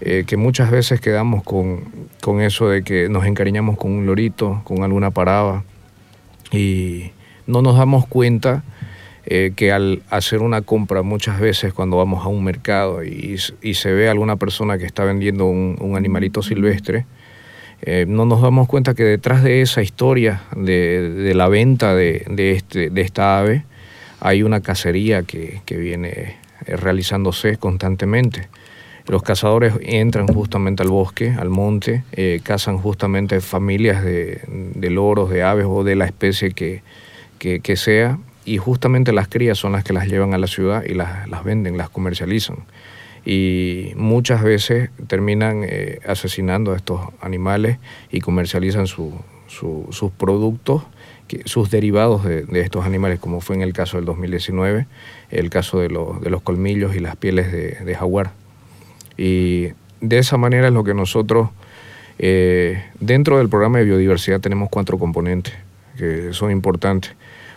eh, 0.00 0.24
que 0.26 0.36
muchas 0.36 0.70
veces 0.70 1.00
quedamos 1.00 1.42
con, 1.42 1.84
con, 2.20 2.42
eso 2.42 2.68
de 2.68 2.82
que 2.82 3.08
nos 3.08 3.24
encariñamos 3.24 3.78
con 3.78 3.92
un 3.92 4.06
lorito, 4.06 4.60
con 4.64 4.82
alguna 4.82 5.10
parada, 5.10 5.64
y 6.52 7.12
no 7.46 7.62
nos 7.62 7.76
damos 7.76 8.06
cuenta 8.06 8.64
que 9.54 9.70
al 9.70 10.02
hacer 10.10 10.40
una 10.40 10.62
compra 10.62 11.02
muchas 11.02 11.38
veces 11.38 11.72
cuando 11.72 11.96
vamos 11.96 12.24
a 12.24 12.28
un 12.28 12.42
mercado 12.42 13.04
y, 13.04 13.38
se 13.38 13.92
ve 13.92 14.08
alguna 14.08 14.34
persona 14.34 14.76
que 14.76 14.86
está 14.86 15.04
vendiendo 15.04 15.46
un, 15.46 15.94
animalito 15.96 16.42
silvestre, 16.42 17.06
eh, 17.82 18.04
no 18.06 18.26
nos 18.26 18.42
damos 18.42 18.68
cuenta 18.68 18.94
que 18.94 19.04
detrás 19.04 19.42
de 19.42 19.62
esa 19.62 19.82
historia 19.82 20.42
de, 20.54 21.32
la 21.34 21.48
venta 21.48 21.94
de, 21.94 22.24
este, 22.36 22.90
de 22.90 23.00
esta 23.00 23.38
ave 23.38 23.64
hay 24.20 24.42
una 24.42 24.60
cacería 24.60 25.22
que, 25.22 25.62
viene 25.68 26.08
eh, 26.66 26.76
realizándose 26.76 27.56
constantemente. 27.56 28.48
Los 29.06 29.22
cazadores 29.22 29.74
entran 29.80 30.28
justamente 30.28 30.82
al 30.82 30.90
bosque, 30.90 31.34
al 31.36 31.48
monte, 31.48 32.04
cazan 32.44 32.78
justamente 32.78 33.40
familias 33.40 34.04
de, 34.04 34.40
loros, 34.90 35.30
de 35.30 35.42
aves 35.42 35.66
o 35.68 35.82
de 35.82 35.96
la 35.96 36.04
especie 36.04 36.52
que, 36.52 37.76
sea, 37.76 38.18
y 38.44 38.58
justamente 38.58 39.12
las 39.12 39.26
crías 39.26 39.58
son 39.58 39.72
las 39.72 39.82
que 39.82 39.94
las 39.94 40.06
llevan 40.06 40.32
a 40.34 40.38
la 40.38 40.46
ciudad 40.46 40.84
y 40.84 40.94
las 40.94 41.44
venden, 41.44 41.76
las 41.76 41.88
comercializan. 41.88 42.58
Y 43.24 43.92
muchas 43.96 44.42
veces 44.42 44.90
terminan 45.06 45.62
eh, 45.64 46.00
asesinando 46.06 46.72
a 46.72 46.76
estos 46.76 47.00
animales 47.20 47.78
y 48.10 48.20
comercializan 48.20 48.86
sus 48.86 49.12
productos, 50.16 50.82
sus 51.44 51.70
derivados 51.70 52.24
de, 52.24 52.60
estos 52.60 52.84
animales, 52.84 53.20
como 53.20 53.40
fue 53.40 53.56
en 53.56 53.62
el 53.62 53.72
caso 53.72 53.98
del 53.98 54.06
2019, 54.06 54.86
el 55.30 55.50
caso 55.50 55.78
de, 55.78 55.88
de 55.88 56.30
los 56.30 56.42
colmillos 56.42 56.96
y 56.96 57.00
las 57.00 57.16
pieles 57.16 57.52
de, 57.52 57.94
jaguar. 57.94 58.32
Y 59.16 59.68
de 60.00 60.18
esa 60.18 60.36
manera 60.38 60.68
es 60.68 60.72
lo 60.72 60.82
que 60.82 60.94
nosotros, 60.94 61.50
eh, 62.18 62.82
dentro 63.00 63.38
del 63.38 63.48
programa 63.48 63.78
de 63.78 63.84
biodiversidad 63.84 64.40
tenemos 64.40 64.70
cuatro 64.70 64.98
componentes 64.98 65.54
que 65.96 66.32
son 66.32 66.50
importantes. 66.50 67.12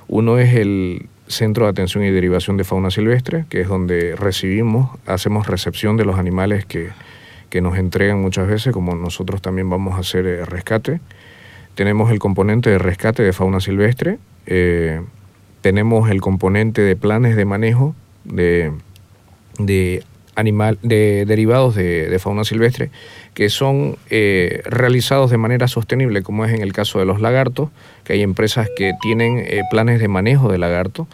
Uno 0.07 0.37
es 0.37 0.53
el 0.55 1.07
Centro 1.27 1.65
de 1.65 1.71
Atención 1.71 2.03
y 2.03 2.11
Derivación 2.11 2.57
de 2.57 2.63
Fauna 2.63 2.91
Silvestre, 2.91 3.45
que 3.49 3.61
es 3.61 3.67
donde 3.67 4.15
recibimos, 4.15 4.89
hacemos 5.05 5.47
recepción 5.47 5.97
de 5.97 6.05
los 6.05 6.17
animales 6.17 6.65
que, 6.65 6.91
nos 7.61 7.77
entregan 7.77 8.19
muchas 8.19 8.47
veces, 8.47 8.73
como 8.73 8.95
nosotros 8.95 9.39
también 9.39 9.69
vamos 9.69 9.93
a 9.93 9.99
hacer 9.99 10.25
eh, 10.25 10.43
rescate. 10.43 11.01
Tenemos 11.75 12.11
el 12.11 12.17
componente 12.17 12.71
de 12.71 12.79
rescate 12.79 13.21
de 13.21 13.31
fauna 13.31 13.59
silvestre, 13.59 14.17
eh, 14.47 15.01
tenemos 15.61 16.09
el 16.09 16.19
componente 16.19 16.81
de 16.81 16.95
planes 16.95 17.35
de 17.35 17.45
manejo 17.45 17.95
de, 18.23 18.71
de 19.59 20.03
animal, 20.35 20.77
de 20.81 21.25
derivados 21.25 21.75
de, 21.75 22.17
fauna 22.19 22.43
silvestre 22.43 22.89
que 23.33 23.49
son 23.49 23.97
eh, 24.09 24.61
realizados 24.65 25.31
de 25.31 25.37
manera 25.37 25.67
sostenible, 25.67 26.21
como 26.21 26.45
es 26.45 26.53
en 26.53 26.61
el 26.61 26.71
caso 26.71 26.99
de 26.99 27.05
los 27.05 27.19
lagartos, 27.19 27.69
que 28.03 28.13
hay 28.13 28.21
empresas 28.21 28.69
que 28.75 28.93
tienen 29.01 29.39
eh, 29.39 29.61
planes 29.71 29.99
de 29.99 30.07
manejo 30.07 30.51
de 30.51 30.59
lagarto, 30.59 31.07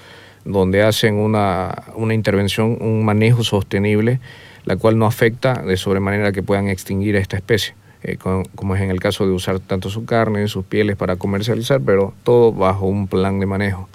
donde 0.43 0.83
hacen 0.83 1.15
una, 1.15 1.73
intervención, 2.11 2.77
un 2.81 3.05
manejo 3.05 3.43
sostenible, 3.43 4.19
la 4.65 4.75
cual 4.75 4.97
no 4.97 5.05
afecta 5.05 5.61
de 5.61 5.77
sobremanera 5.77 6.31
que 6.31 6.43
puedan 6.43 6.67
extinguir 6.67 7.15
esta 7.15 7.37
especie. 7.37 7.73
Eh, 8.03 8.17
como 8.17 8.75
es 8.75 8.81
en 8.81 8.91
el 8.91 8.99
caso 8.99 9.25
de 9.25 9.31
usar 9.31 9.59
tanto 9.59 9.89
su 9.89 10.05
carne, 10.05 10.47
sus 10.47 10.65
pieles 10.65 10.95
para 10.95 11.15
comercializar, 11.15 11.81
pero 11.81 12.13
todo 12.23 12.51
bajo 12.51 12.85
un 12.85 13.07
plan 13.07 13.39
de 13.39 13.45
manejo, 13.45 13.87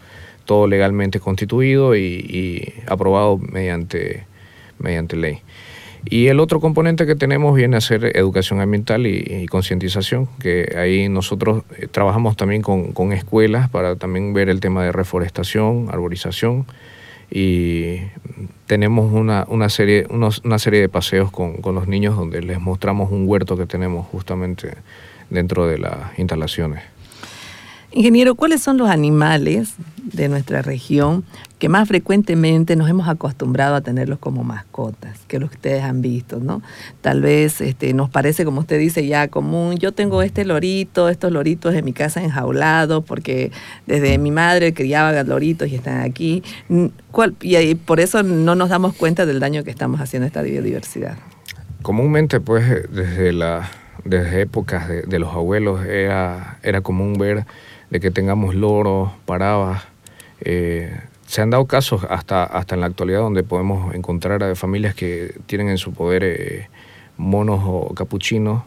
todo 0.45 0.67
legalmente 0.67 1.21
constituido 1.21 1.97
y 1.97 2.75
aprobado 2.87 3.39
mediante 3.39 4.27
mediante 4.85 5.17
ley. 5.17 5.41
Y 6.07 6.27
el 6.27 6.39
otro 6.39 6.61
componente 6.61 7.07
que 7.07 7.15
tenemos 7.15 7.57
viene 7.57 7.79
a 7.79 7.81
ser 7.81 8.17
educación 8.17 8.61
ambiental 8.61 9.07
y, 9.07 9.47
concientización, 9.47 10.29
que 10.39 10.75
ahí 10.77 11.09
nosotros 11.09 11.65
eh, 11.79 11.87
trabajamos 11.91 12.37
también 12.37 12.61
con, 12.61 13.13
escuelas 13.13 13.71
para 13.71 13.97
también 13.97 14.35
ver 14.35 14.51
el 14.51 14.61
tema 14.61 14.85
de 14.85 14.93
reforestación, 14.93 15.89
arborización 15.91 16.67
y 17.31 18.01
tenemos 18.67 19.13
una, 19.13 19.47
una 19.49 19.71
serie, 19.71 20.07
una 20.11 20.59
serie 20.59 20.81
de 20.81 20.89
paseos 20.91 21.31
con, 21.31 21.57
con, 21.63 21.75
los 21.75 21.89
niños 21.89 22.17
donde 22.17 22.43
les 22.43 22.61
mostramos 22.61 23.11
un 23.11 23.27
huerto 23.27 23.57
que 23.57 23.67
tenemos 23.67 24.07
justamente 24.09 24.75
dentro 25.31 25.67
de 25.67 25.79
las 25.79 26.19
instalaciones. 26.19 26.83
Ingeniero, 27.97 28.35
¿cuáles 28.35 28.61
son 28.61 28.77
los 28.77 28.91
animales 28.91 29.75
de 30.03 30.29
nuestra 30.29 30.63
región 30.63 31.23
que 31.61 31.69
más 31.69 31.87
frecuentemente 31.87 32.75
nos 32.75 32.91
hemos 32.91 33.09
acostumbrado 33.09 33.77
a 33.77 33.83
tenerlos 33.83 34.19
como 34.19 34.43
mascotas, 34.43 35.21
que 35.29 35.39
los 35.39 35.49
que 35.49 35.57
ustedes 35.57 35.85
han 35.85 36.03
visto, 36.03 36.41
¿no? 36.41 36.61
Tal 37.03 37.23
vez 37.23 37.61
este, 37.61 37.95
nos 37.95 38.11
parece, 38.11 38.45
como 38.45 38.61
usted 38.61 38.81
dice, 38.81 39.07
ya 39.07 39.29
común, 39.29 39.77
yo 39.77 39.93
tengo 39.93 40.23
este 40.23 40.45
lorito, 40.45 41.09
estos 41.09 41.31
loritos 41.31 41.73
en 41.77 41.85
mi 41.85 41.93
casa 41.93 42.21
enjaulados, 42.21 43.05
porque 43.05 43.53
desde 43.87 44.19
mi 44.19 44.33
madre 44.33 44.75
criaba 44.75 45.23
loritos 45.23 45.69
y 45.69 45.77
están 45.77 46.01
aquí. 46.01 46.43
¿Cuál, 47.13 47.37
y 47.43 47.77
por 47.77 48.01
eso 48.01 48.25
no 48.25 48.57
nos 48.57 48.71
damos 48.71 48.97
cuenta 48.97 49.25
del 49.25 49.39
daño 49.39 49.63
que 49.63 49.71
estamos 49.71 50.01
haciendo 50.01 50.25
a 50.25 50.27
esta 50.27 50.43
biodiversidad. 50.43 51.17
Comúnmente, 51.83 52.41
pues, 52.41 52.65
desde, 52.93 53.33
la, 53.33 53.71
desde 54.05 54.41
épocas 54.41 54.89
de, 54.89 55.03
de 55.03 55.19
los 55.21 55.33
abuelos 55.33 55.87
era, 55.87 56.59
era 56.65 56.81
común 56.81 57.15
ver 57.15 57.47
de 57.95 58.01
que 58.01 58.11
tengamos 58.11 58.57
loros, 58.57 59.13
parabas. 59.25 59.85
Eh, 60.41 60.93
se 61.29 61.43
han 61.43 61.51
dado 61.51 61.67
casos 61.67 62.05
hasta, 62.11 62.43
hasta 62.43 62.75
en 62.75 62.81
la 62.81 62.89
actualidad 62.89 63.21
donde 63.21 63.45
podemos 63.45 63.95
encontrar 63.95 64.57
familias 64.57 64.97
que 64.97 65.33
tienen 65.47 65.69
en 65.69 65.79
su 65.79 65.93
poder 65.93 66.25
eh, 66.25 66.67
monos 67.19 67.61
o 67.65 67.95
capuchinos. 67.95 68.65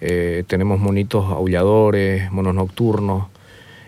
Eh, 0.00 0.44
tenemos 0.46 0.80
monitos 0.80 1.26
aulladores, 1.26 2.32
monos 2.32 2.54
nocturnos, 2.54 3.26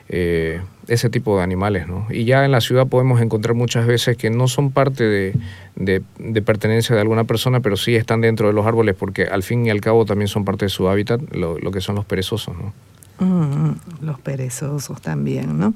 ese 0.06 1.08
tipo 1.08 1.38
de 1.38 1.42
animales. 1.42 1.88
¿no? 1.88 2.06
Y 2.10 2.26
ya 2.26 2.44
en 2.44 2.52
la 2.52 2.60
ciudad 2.60 2.86
podemos 2.86 3.22
encontrar 3.22 3.54
muchas 3.54 3.86
veces 3.86 4.18
que 4.18 4.28
no 4.28 4.48
son 4.48 4.70
parte 4.70 5.04
de, 5.04 5.32
de, 5.76 6.42
pertenencia 6.42 6.94
de 6.94 7.00
alguna 7.00 7.24
persona, 7.24 7.60
pero 7.60 7.78
sí 7.78 7.96
están 7.96 8.20
dentro 8.20 8.48
de 8.48 8.52
los 8.52 8.66
árboles 8.66 8.96
porque 8.96 9.24
al 9.24 9.42
fin 9.42 9.64
y 9.64 9.70
al 9.70 9.80
cabo 9.80 10.04
también 10.04 10.28
son 10.28 10.44
parte 10.44 10.66
de 10.66 10.68
su 10.68 10.90
hábitat, 10.90 11.22
lo, 11.32 11.58
lo 11.58 11.70
que 11.70 11.80
son 11.80 11.94
los 11.94 12.04
perezosos. 12.04 12.54
¿no? 12.54 12.74
Mm, 13.18 14.04
los 14.04 14.20
perezosos 14.20 15.00
también, 15.00 15.58
¿no? 15.58 15.72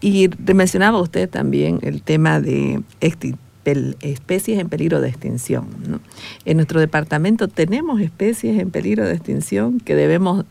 Y 0.00 0.28
mencionaba 0.54 1.00
usted 1.00 1.28
también 1.28 1.78
el 1.82 2.02
tema 2.02 2.40
de 2.40 2.82
especies 3.64 4.58
en 4.58 4.68
peligro 4.68 5.00
de 5.00 5.08
extinción. 5.08 5.66
¿no? 5.86 6.00
En 6.44 6.56
nuestro 6.56 6.80
departamento 6.80 7.48
tenemos 7.48 8.00
especies 8.00 8.58
en 8.58 8.70
peligro 8.70 9.06
de 9.06 9.14
extinción 9.14 9.80
que 9.80 9.94
debemos 9.94 10.44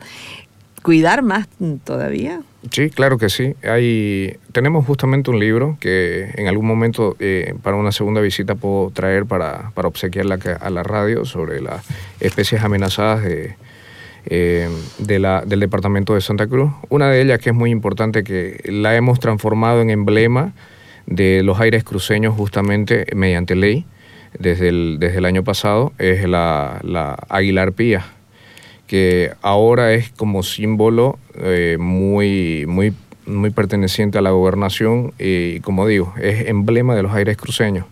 cuidar 0.83 1.21
más 1.21 1.47
todavía. 1.83 2.41
Sí, 2.71 2.89
claro 2.89 3.17
que 3.17 3.29
sí. 3.29 3.55
Hay, 3.63 4.37
tenemos 4.51 4.85
justamente 4.85 5.31
un 5.31 5.39
libro 5.39 5.77
que 5.79 6.31
en 6.35 6.47
algún 6.47 6.65
momento 6.65 7.15
eh, 7.19 7.53
para 7.61 7.77
una 7.77 7.91
segunda 7.91 8.21
visita 8.21 8.55
puedo 8.55 8.91
traer 8.91 9.25
para, 9.25 9.71
para 9.73 9.87
obsequiarla 9.87 10.39
a 10.59 10.69
la 10.69 10.83
radio 10.83 11.25
sobre 11.25 11.61
las 11.61 11.85
especies 12.19 12.63
amenazadas 12.63 13.23
de, 13.23 13.55
eh, 14.25 14.69
de 14.97 15.19
la, 15.19 15.43
del 15.45 15.59
departamento 15.59 16.13
de 16.13 16.21
Santa 16.21 16.47
Cruz. 16.47 16.71
Una 16.89 17.09
de 17.09 17.21
ellas 17.21 17.39
que 17.39 17.49
es 17.49 17.55
muy 17.55 17.71
importante, 17.71 18.23
que 18.23 18.61
la 18.65 18.95
hemos 18.95 19.19
transformado 19.19 19.81
en 19.81 19.89
emblema 19.89 20.53
de 21.05 21.41
los 21.43 21.59
aires 21.59 21.83
cruceños 21.83 22.35
justamente 22.35 23.05
mediante 23.15 23.55
ley 23.55 23.85
desde 24.37 24.69
el, 24.69 24.97
desde 24.99 25.17
el 25.17 25.25
año 25.25 25.43
pasado, 25.43 25.93
es 25.97 26.27
la, 26.27 26.79
la 26.83 27.17
águila 27.29 27.63
arpía, 27.63 28.05
que 28.85 29.31
ahora 29.41 29.93
es 29.93 30.09
como 30.11 30.43
símbolo 30.43 31.17
eh, 31.35 31.77
muy, 31.79 32.65
muy, 32.67 32.93
muy 33.25 33.49
perteneciente 33.49 34.17
a 34.17 34.21
la 34.21 34.31
gobernación 34.31 35.13
y 35.17 35.59
como 35.61 35.87
digo, 35.87 36.13
es 36.21 36.47
emblema 36.47 36.95
de 36.95 37.03
los 37.03 37.13
aires 37.13 37.37
cruceños. 37.37 37.85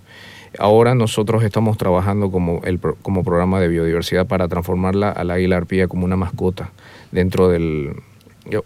Ahora 0.57 0.95
nosotros 0.95 1.43
estamos 1.43 1.77
trabajando 1.77 2.31
como, 2.31 2.61
el, 2.63 2.79
como 2.79 3.23
programa 3.23 3.59
de 3.59 3.67
biodiversidad 3.67 4.25
para 4.25 4.47
transformarla 4.47 5.09
a 5.11 5.23
la 5.23 5.35
águila 5.35 5.57
arpía 5.57 5.87
como 5.87 6.05
una 6.05 6.15
mascota 6.15 6.71
dentro 7.11 7.49
del... 7.49 7.93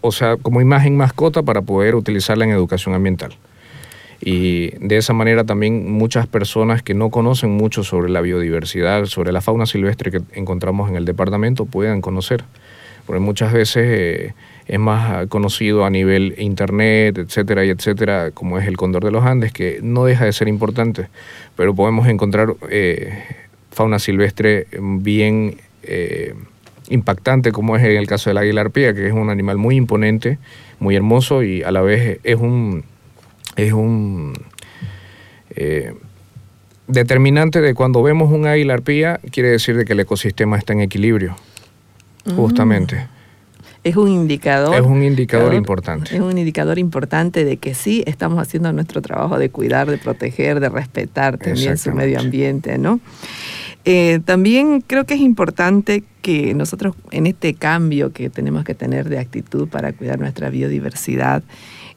O 0.01 0.11
sea, 0.11 0.37
como 0.37 0.61
imagen 0.61 0.95
mascota 0.95 1.41
para 1.41 1.63
poder 1.63 1.95
utilizarla 1.95 2.45
en 2.45 2.51
educación 2.51 2.93
ambiental. 2.93 3.33
Y 4.21 4.69
de 4.77 4.97
esa 4.97 5.13
manera 5.13 5.43
también 5.43 5.91
muchas 5.91 6.27
personas 6.27 6.83
que 6.83 6.93
no 6.93 7.09
conocen 7.09 7.49
mucho 7.49 7.83
sobre 7.83 8.11
la 8.11 8.21
biodiversidad, 8.21 9.05
sobre 9.05 9.31
la 9.31 9.41
fauna 9.41 9.65
silvestre 9.65 10.11
que 10.11 10.21
encontramos 10.33 10.87
en 10.89 10.95
el 10.95 11.05
departamento, 11.05 11.65
puedan 11.65 12.01
conocer. 12.01 12.43
Porque 13.05 13.19
muchas 13.19 13.51
veces... 13.51 13.83
Eh, 13.87 14.33
es 14.71 14.79
más 14.79 15.11
ah, 15.11 15.27
conocido 15.27 15.83
a 15.83 15.89
nivel 15.89 16.33
internet, 16.37 17.17
etcétera, 17.17 17.65
y 17.65 17.69
etcétera, 17.69 18.31
como 18.31 18.57
es 18.57 18.65
el 18.67 18.77
cóndor 18.77 19.03
de 19.03 19.11
los 19.11 19.25
Andes, 19.25 19.51
que 19.51 19.79
no 19.83 20.05
deja 20.05 20.23
de 20.23 20.31
ser 20.31 20.47
importante, 20.47 21.09
pero 21.57 21.75
podemos 21.75 22.07
encontrar 22.07 22.55
eh, 22.69 23.21
fauna 23.71 23.99
silvestre 23.99 24.67
bien 24.79 25.57
eh, 25.83 26.35
impactante, 26.87 27.51
como 27.51 27.75
es 27.75 27.83
en 27.83 27.97
el 27.97 28.07
caso 28.07 28.29
del 28.29 28.37
águila 28.37 28.61
arpía, 28.61 28.93
que 28.93 29.07
es 29.07 29.13
un 29.13 29.29
animal 29.29 29.57
muy 29.57 29.75
imponente, 29.75 30.39
muy 30.79 30.95
hermoso 30.95 31.43
y 31.43 31.63
a 31.63 31.71
la 31.71 31.81
vez 31.81 32.21
es 32.23 32.37
un, 32.37 32.85
es 33.57 33.73
un 33.73 34.33
eh, 35.55 35.93
determinante 36.87 37.59
de 37.59 37.73
cuando 37.73 38.01
vemos 38.01 38.31
un 38.31 38.47
águila 38.47 38.73
arpía, 38.75 39.19
quiere 39.31 39.49
decir 39.49 39.75
de 39.75 39.83
que 39.83 39.93
el 39.93 39.99
ecosistema 39.99 40.57
está 40.57 40.71
en 40.71 40.79
equilibrio, 40.79 41.35
Mm. 42.25 42.35
Es 43.83 43.95
un 43.95 44.09
indicador. 44.09 44.75
Es 44.75 44.81
un 44.81 45.01
indicador 45.03 45.53
importante. 45.55 46.15
Es 46.15 46.21
un 46.21 46.37
indicador 46.37 46.77
importante 46.77 47.43
de 47.45 47.57
que 47.57 47.73
sí 47.73 48.03
estamos 48.05 48.37
haciendo 48.39 48.71
nuestro 48.73 49.01
trabajo 49.01 49.39
de 49.39 49.49
cuidar, 49.49 49.89
de 49.89 49.97
proteger, 49.97 50.59
de 50.59 50.69
respetar 50.69 51.37
también 51.37 51.77
su 51.77 51.91
medio 51.91 52.19
ambiente, 52.19 52.77
¿no? 52.77 52.99
Eh, 53.83 54.19
también 54.25 54.81
creo 54.85 55.05
que 55.05 55.15
es 55.15 55.21
importante 55.21 56.03
que 56.21 56.53
nosotros 56.53 56.95
en 57.09 57.25
este 57.25 57.55
cambio 57.55 58.13
que 58.13 58.29
tenemos 58.29 58.63
que 58.63 58.75
tener 58.75 59.09
de 59.09 59.17
actitud 59.17 59.67
para 59.67 59.91
cuidar 59.93 60.19
nuestra 60.19 60.51
biodiversidad, 60.51 61.41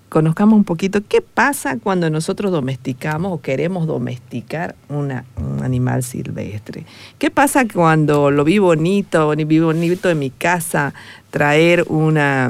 conozcamos 0.08 0.56
un 0.56 0.64
poquito 0.64 1.02
qué 1.06 1.20
pasa 1.20 1.76
cuando 1.82 2.08
nosotros 2.08 2.52
domesticamos 2.52 3.32
o 3.32 3.40
queremos 3.42 3.86
domesticar 3.86 4.76
una- 4.88 5.24
un 5.36 5.62
animal 5.62 6.02
silvestre. 6.04 6.84
¿Qué 7.18 7.30
pasa 7.30 7.66
cuando 7.66 8.30
lo 8.30 8.44
vi 8.44 8.58
bonito, 8.58 9.34
ni 9.34 9.44
vi 9.44 9.58
bonito 9.58 10.08
en 10.08 10.20
mi 10.20 10.30
casa, 10.30 10.94
traer 11.34 11.84
una... 11.88 12.48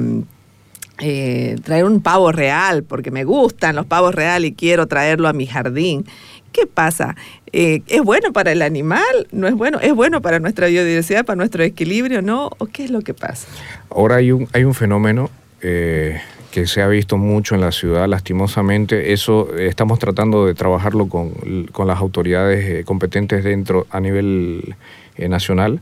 eh, 0.98 1.56
traer 1.64 1.86
un 1.86 2.02
pavo 2.02 2.32
real, 2.32 2.82
porque 2.82 3.10
me 3.10 3.24
gustan 3.24 3.76
los 3.76 3.86
pavos 3.86 4.14
real 4.14 4.44
y 4.44 4.52
quiero 4.52 4.86
traerlo 4.86 5.26
a 5.26 5.32
mi 5.32 5.46
jardín. 5.46 6.04
¿Qué 6.52 6.66
pasa? 6.66 7.16
Eh, 7.50 7.80
¿Es 7.86 8.02
bueno 8.02 8.34
para 8.34 8.52
el 8.52 8.60
animal? 8.60 9.26
¿No 9.32 9.48
es 9.48 9.54
bueno? 9.54 9.80
¿Es 9.80 9.94
bueno 9.94 10.20
para 10.20 10.38
nuestra 10.38 10.66
biodiversidad, 10.66 11.24
para 11.24 11.36
nuestro 11.36 11.62
equilibrio? 11.64 12.20
¿No? 12.20 12.50
¿O 12.58 12.66
qué 12.66 12.84
es 12.84 12.90
lo 12.90 13.00
que 13.00 13.14
pasa? 13.14 13.48
Ahora 13.88 14.16
hay 14.16 14.32
un, 14.32 14.48
hay 14.52 14.64
un 14.64 14.74
fenómeno 14.74 15.30
eh, 15.62 16.20
que 16.50 16.66
se 16.66 16.82
ha 16.82 16.86
visto 16.86 17.16
mucho 17.16 17.54
en 17.54 17.62
la 17.62 17.72
ciudad, 17.72 18.06
lastimosamente. 18.06 19.14
Eso 19.14 19.56
estamos 19.56 19.98
tratando 19.98 20.44
de 20.44 20.52
trabajarlo 20.52 21.08
con, 21.08 21.30
con 21.72 21.86
las 21.86 21.98
autoridades 22.00 22.84
competentes 22.84 23.44
dentro 23.44 23.86
a 23.88 23.98
nivel 23.98 24.76
nacional, 25.16 25.80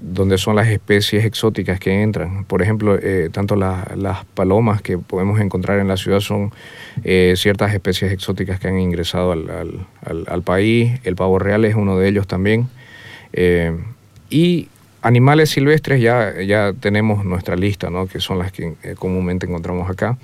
donde 0.00 0.38
son 0.38 0.56
las 0.56 0.68
especies 0.68 1.24
exóticas 1.24 1.78
que 1.80 2.02
entran. 2.02 2.44
Por 2.44 2.62
ejemplo, 2.62 2.96
eh, 3.00 3.28
tanto 3.32 3.56
la- 3.56 3.90
las 3.96 4.24
palomas 4.24 4.82
que 4.82 4.98
podemos 4.98 5.40
encontrar 5.40 5.78
en 5.78 5.88
la 5.88 5.96
ciudad 5.96 6.20
son 6.20 6.52
eh, 7.04 7.34
ciertas 7.36 7.72
especies 7.74 8.12
exóticas 8.12 8.60
que 8.60 8.68
han 8.68 8.78
ingresado 8.78 9.32
al, 9.32 9.50
al- 9.50 10.24
al- 10.28 10.42
país. 10.42 11.00
El 11.04 11.16
pavo 11.16 11.38
real 11.38 11.64
es 11.64 11.74
uno 11.74 11.98
de 11.98 12.08
ellos 12.08 12.26
también. 12.26 12.68
Eh, 13.32 13.76
y 14.30 14.68
animales 15.02 15.50
silvestres 15.50 16.00
ya, 16.00 16.40
ya 16.42 16.72
tenemos 16.78 17.24
nuestra 17.24 17.56
lista, 17.56 17.90
¿no? 17.90 18.06
que 18.06 18.20
son 18.20 18.38
las 18.38 18.52
que 18.52 18.74
comúnmente 18.98 19.46
encontramos 19.46 19.90
acá. 19.90 20.16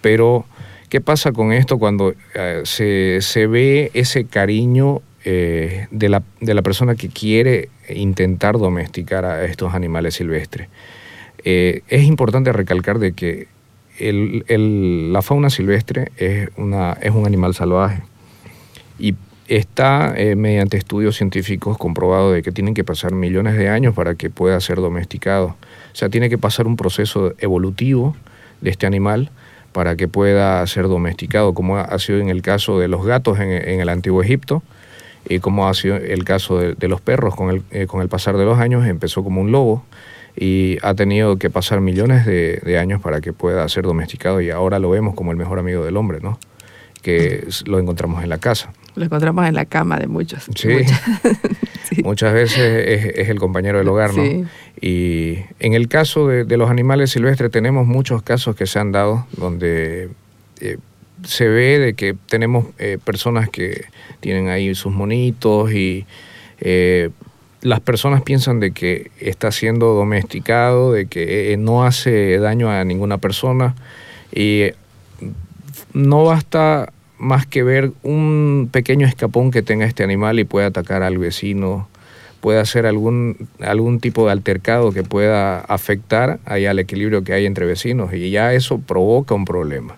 Pero, 0.00 0.44
¿qué 0.88 1.00
pasa 1.00 1.32
con 1.32 1.52
esto 1.52 1.78
cuando 1.78 2.14
se, 2.64 3.18
se 3.20 3.46
ve 3.46 3.90
ese 3.94 4.24
cariño 4.24 5.02
eh, 5.30 5.86
de, 5.90 6.08
la, 6.08 6.22
de 6.40 6.54
la 6.54 6.62
persona 6.62 6.94
que 6.94 7.08
quiere 7.10 7.68
intentar 7.90 8.56
domesticar 8.56 9.26
a 9.26 9.44
estos 9.44 9.74
animales 9.74 10.14
silvestres? 10.14 10.68
Eh, 11.44 11.82
es 11.88 12.04
importante 12.04 12.50
recalcar 12.52 12.98
de 12.98 13.12
que 13.12 13.46
el- 13.98 14.44
el- 14.48 15.12
la 15.12 15.20
fauna 15.20 15.50
silvestre 15.50 16.12
es, 16.16 16.48
una, 16.56 16.92
es 17.02 17.10
un 17.10 17.26
animal 17.26 17.52
salvaje 17.54 18.02
y 18.98 19.14
está 19.48 20.14
eh, 20.16 20.34
mediante 20.34 20.76
estudios 20.78 21.16
científicos 21.16 21.76
comprobado 21.78 22.32
de 22.32 22.42
que 22.42 22.50
tienen 22.52 22.72
que 22.74 22.84
pasar 22.84 23.12
millones 23.12 23.56
de 23.56 23.68
años 23.68 23.94
para 23.94 24.14
que 24.14 24.30
pueda 24.30 24.58
ser 24.60 24.76
domesticado. 24.76 25.56
O 25.92 25.94
sea, 25.96 26.08
tiene 26.08 26.28
que 26.30 26.38
pasar 26.38 26.66
un 26.66 26.76
proceso 26.76 27.34
evolutivo 27.38 28.16
de 28.60 28.70
este 28.70 28.86
animal 28.86 29.30
para 29.72 29.94
que 29.96 30.08
pueda 30.08 30.66
ser 30.66 30.84
domesticado, 30.88 31.52
como 31.54 31.76
ha- 31.76 31.98
sido 31.98 32.18
en 32.20 32.28
el 32.30 32.40
caso 32.42 32.78
de 32.78 32.88
los 32.88 33.04
gatos 33.04 33.38
en 33.40 33.80
el 33.80 33.88
antiguo 33.90 34.22
Egipto 34.22 34.62
y 35.26 35.38
como 35.40 35.68
ha 35.68 35.74
sido 35.74 35.96
el 35.96 36.24
caso 36.24 36.58
de, 36.58 36.74
de 36.74 36.88
los 36.88 37.00
perros 37.00 37.34
con 37.34 37.50
el, 37.50 37.62
eh, 37.70 37.86
con 37.86 38.02
el 38.02 38.08
pasar 38.08 38.36
de 38.36 38.44
los 38.44 38.58
años, 38.58 38.86
empezó 38.86 39.24
como 39.24 39.40
un 39.40 39.52
lobo 39.52 39.84
y 40.36 40.78
ha 40.82 40.94
tenido 40.94 41.36
que 41.36 41.50
pasar 41.50 41.80
millones 41.80 42.26
de, 42.26 42.60
de 42.64 42.78
años 42.78 43.00
para 43.00 43.20
que 43.20 43.32
pueda 43.32 43.68
ser 43.68 43.84
domesticado 43.84 44.40
y 44.40 44.50
ahora 44.50 44.78
lo 44.78 44.90
vemos 44.90 45.14
como 45.14 45.32
el 45.32 45.36
mejor 45.36 45.58
amigo 45.58 45.84
del 45.84 45.96
hombre, 45.96 46.20
¿no? 46.20 46.38
que 47.02 47.46
lo 47.66 47.78
encontramos 47.78 48.22
en 48.22 48.28
la 48.28 48.38
casa. 48.38 48.72
Lo 48.94 49.04
encontramos 49.04 49.46
en 49.46 49.54
la 49.54 49.64
cama 49.64 49.98
de 49.98 50.06
muchos. 50.06 50.46
Sí. 50.54 50.68
muchas. 50.68 51.02
Sí. 51.88 52.02
Muchas 52.02 52.34
veces 52.34 52.58
es, 52.86 53.14
es 53.16 53.28
el 53.30 53.38
compañero 53.38 53.78
del 53.78 53.88
hogar, 53.88 54.12
¿no? 54.12 54.22
Sí. 54.22 54.44
Y 54.78 55.38
en 55.58 55.72
el 55.72 55.88
caso 55.88 56.28
de, 56.28 56.44
de 56.44 56.58
los 56.58 56.68
animales 56.68 57.12
silvestres 57.12 57.50
tenemos 57.50 57.86
muchos 57.86 58.22
casos 58.22 58.54
que 58.54 58.66
se 58.66 58.78
han 58.78 58.92
dado 58.92 59.26
donde 59.34 60.10
eh, 60.60 60.76
se 61.24 61.48
ve 61.48 61.78
de 61.78 61.94
que 61.94 62.14
tenemos 62.28 62.66
eh, 62.78 62.98
personas 63.02 63.48
que 63.48 63.86
tienen 64.20 64.48
ahí 64.48 64.74
sus 64.74 64.92
monitos 64.92 65.72
y 65.72 66.06
eh, 66.60 67.10
las 67.60 67.80
personas 67.80 68.22
piensan 68.22 68.60
de 68.60 68.70
que 68.70 69.10
está 69.20 69.50
siendo 69.50 69.94
domesticado, 69.94 70.92
de 70.92 71.06
que 71.06 71.52
eh, 71.52 71.56
no 71.56 71.84
hace 71.84 72.38
daño 72.38 72.70
a 72.70 72.84
ninguna 72.84 73.18
persona 73.18 73.74
y 74.32 74.60
eh, 74.60 74.74
no 75.92 76.24
basta 76.24 76.92
más 77.18 77.46
que 77.46 77.64
ver 77.64 77.90
un 78.02 78.68
pequeño 78.70 79.06
escapón 79.06 79.50
que 79.50 79.62
tenga 79.62 79.86
este 79.86 80.04
animal 80.04 80.38
y 80.38 80.44
puede 80.44 80.66
atacar 80.66 81.02
al 81.02 81.18
vecino, 81.18 81.88
puede 82.40 82.60
hacer 82.60 82.86
algún, 82.86 83.48
algún 83.60 83.98
tipo 83.98 84.26
de 84.26 84.32
altercado 84.32 84.92
que 84.92 85.02
pueda 85.02 85.60
afectar 85.60 86.38
ahí 86.44 86.66
al 86.66 86.78
equilibrio 86.78 87.24
que 87.24 87.32
hay 87.32 87.46
entre 87.46 87.66
vecinos 87.66 88.14
y 88.14 88.30
ya 88.30 88.54
eso 88.54 88.78
provoca 88.78 89.34
un 89.34 89.44
problema. 89.44 89.96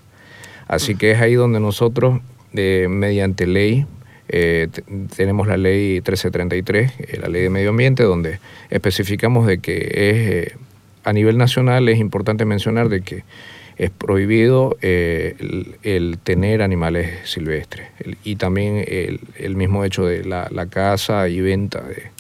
Así 0.71 0.95
que 0.95 1.11
es 1.11 1.21
ahí 1.21 1.35
donde 1.35 1.59
nosotros, 1.59 2.21
eh, 2.55 2.87
mediante 2.89 3.45
ley, 3.49 3.87
eh, 4.29 4.69
tenemos 5.17 5.49
la 5.49 5.57
ley 5.57 5.95
1333, 5.95 6.93
eh, 6.97 7.19
la 7.21 7.29
ley 7.29 7.43
de 7.43 7.51
medio 7.51 7.71
ambiente, 7.71 8.05
donde 8.05 8.39
especificamos 8.71 9.49
de 9.49 9.59
que 9.59 9.79
es, 9.79 10.53
eh, 10.53 10.57
a 11.03 11.13
nivel 11.13 11.39
nacional 11.39 11.89
es 11.89 11.99
importante 11.99 12.45
mencionar 12.45 12.89
de 12.89 13.01
que 13.01 13.25
es 13.79 13.91
prohibido 13.91 14.77
eh, 14.81 15.35
el, 15.83 16.19
tener 16.23 16.63
animales 16.63 17.29
silvestres. 17.29 17.89
Y 18.23 18.37
también 18.37 18.85
el, 18.87 19.19
el 19.39 19.57
mismo 19.57 19.85
hecho 19.85 20.07
de 20.07 20.25
la, 20.25 20.47
la 20.53 20.67
caza 20.67 21.29
y 21.29 21.41
venta 21.41 21.81
de, 21.81 22.13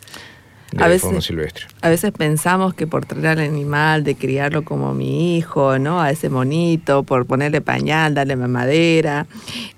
de 0.72 0.85
A 0.85 0.88
veces- 0.88 1.02
fauna 1.02 1.20
silvestre. 1.20 1.64
A 1.83 1.88
veces 1.88 2.12
pensamos 2.12 2.74
que 2.74 2.87
por 2.87 3.04
traer 3.06 3.26
al 3.26 3.40
animal, 3.40 4.04
de 4.04 4.14
criarlo 4.14 4.62
como 4.64 4.94
mi 4.94 5.37
hijo, 5.37 5.78
¿no? 5.78 6.00
A 6.00 6.11
ese 6.11 6.28
monito, 6.28 7.02
por 7.02 7.26
ponerle 7.26 7.61
pañal, 7.61 8.14
darle 8.14 8.37
mamadera, 8.37 9.26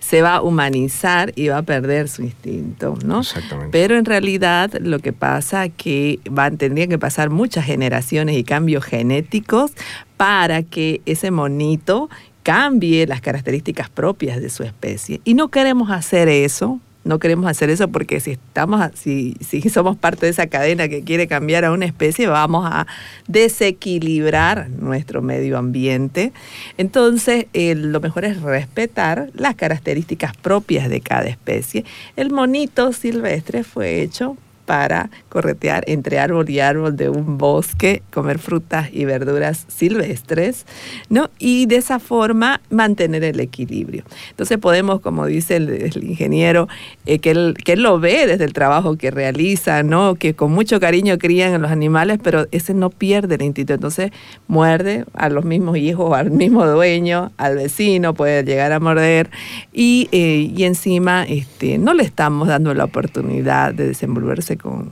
se 0.00 0.20
va 0.22 0.36
a 0.36 0.42
humanizar 0.42 1.32
y 1.36 1.48
va 1.48 1.58
a 1.58 1.62
perder 1.62 2.08
su 2.08 2.22
instinto, 2.22 2.96
¿no? 3.04 3.20
Exactamente. 3.20 3.70
Pero 3.72 3.96
en 3.96 4.04
realidad 4.04 4.70
lo 4.80 4.98
que 4.98 5.12
pasa 5.12 5.68
que 5.68 6.20
van, 6.30 6.58
tendrían 6.58 6.88
que 6.88 6.98
pasar 6.98 7.30
muchas 7.30 7.64
generaciones 7.64 8.36
y 8.36 8.44
cambios 8.44 8.84
genéticos 8.84 9.72
para 10.16 10.62
que 10.62 11.00
ese 11.06 11.30
monito 11.30 12.10
cambie 12.42 13.06
las 13.06 13.20
características 13.20 13.88
propias 13.88 14.40
de 14.40 14.50
su 14.50 14.64
especie. 14.64 15.20
Y 15.24 15.34
no 15.34 15.48
queremos 15.48 15.90
hacer 15.90 16.28
eso. 16.28 16.80
No 17.04 17.18
queremos 17.18 17.50
hacer 17.50 17.68
eso 17.70 17.88
porque 17.88 18.20
si 18.20 18.32
estamos, 18.32 18.90
si, 18.94 19.36
si 19.40 19.60
somos 19.70 19.96
parte 19.96 20.26
de 20.26 20.32
esa 20.32 20.46
cadena 20.46 20.88
que 20.88 21.02
quiere 21.02 21.26
cambiar 21.26 21.64
a 21.64 21.72
una 21.72 21.84
especie, 21.84 22.26
vamos 22.26 22.66
a 22.70 22.86
desequilibrar 23.26 24.70
nuestro 24.70 25.22
medio 25.22 25.58
ambiente. 25.58 26.32
Entonces, 26.78 27.46
eh, 27.52 27.74
lo 27.74 28.00
mejor 28.00 28.24
es 28.24 28.40
respetar 28.40 29.30
las 29.34 29.54
características 29.54 30.36
propias 30.36 30.88
de 30.88 31.00
cada 31.00 31.28
especie. 31.28 31.84
El 32.16 32.30
monito 32.30 32.92
silvestre 32.92 33.64
fue 33.64 34.02
hecho 34.02 34.36
para 34.72 35.10
corretear 35.28 35.84
entre 35.86 36.18
árbol 36.18 36.48
y 36.48 36.60
árbol 36.60 36.96
de 36.96 37.10
un 37.10 37.36
bosque, 37.36 38.02
comer 38.10 38.38
frutas 38.38 38.88
y 38.90 39.04
verduras 39.04 39.66
silvestres, 39.68 40.64
¿no? 41.10 41.28
Y 41.38 41.66
de 41.66 41.76
esa 41.76 41.98
forma 41.98 42.62
mantener 42.70 43.22
el 43.22 43.38
equilibrio. 43.40 44.02
Entonces 44.30 44.56
podemos, 44.56 45.00
como 45.00 45.26
dice 45.26 45.56
el, 45.56 45.68
el 45.68 46.04
ingeniero, 46.04 46.68
eh, 47.04 47.18
que, 47.18 47.32
él, 47.32 47.54
que 47.62 47.74
él 47.74 47.82
lo 47.82 48.00
ve 48.00 48.26
desde 48.26 48.44
el 48.46 48.54
trabajo 48.54 48.96
que 48.96 49.10
realiza, 49.10 49.82
¿no? 49.82 50.14
Que 50.14 50.32
con 50.32 50.52
mucho 50.52 50.80
cariño 50.80 51.18
crían 51.18 51.52
a 51.52 51.58
los 51.58 51.70
animales, 51.70 52.18
pero 52.22 52.46
ese 52.50 52.72
no 52.72 52.88
pierde 52.88 53.34
el 53.34 53.42
instinto. 53.42 53.74
Entonces 53.74 54.10
muerde 54.48 55.04
a 55.12 55.28
los 55.28 55.44
mismos 55.44 55.76
hijos, 55.76 56.16
al 56.16 56.30
mismo 56.30 56.66
dueño, 56.66 57.30
al 57.36 57.56
vecino, 57.56 58.14
puede 58.14 58.42
llegar 58.42 58.72
a 58.72 58.80
morder 58.80 59.28
y, 59.70 60.08
eh, 60.12 60.50
y 60.56 60.64
encima 60.64 61.24
este, 61.24 61.76
no 61.76 61.92
le 61.92 62.04
estamos 62.04 62.48
dando 62.48 62.72
la 62.72 62.84
oportunidad 62.84 63.74
de 63.74 63.88
desenvolverse 63.88 64.56
con, 64.62 64.90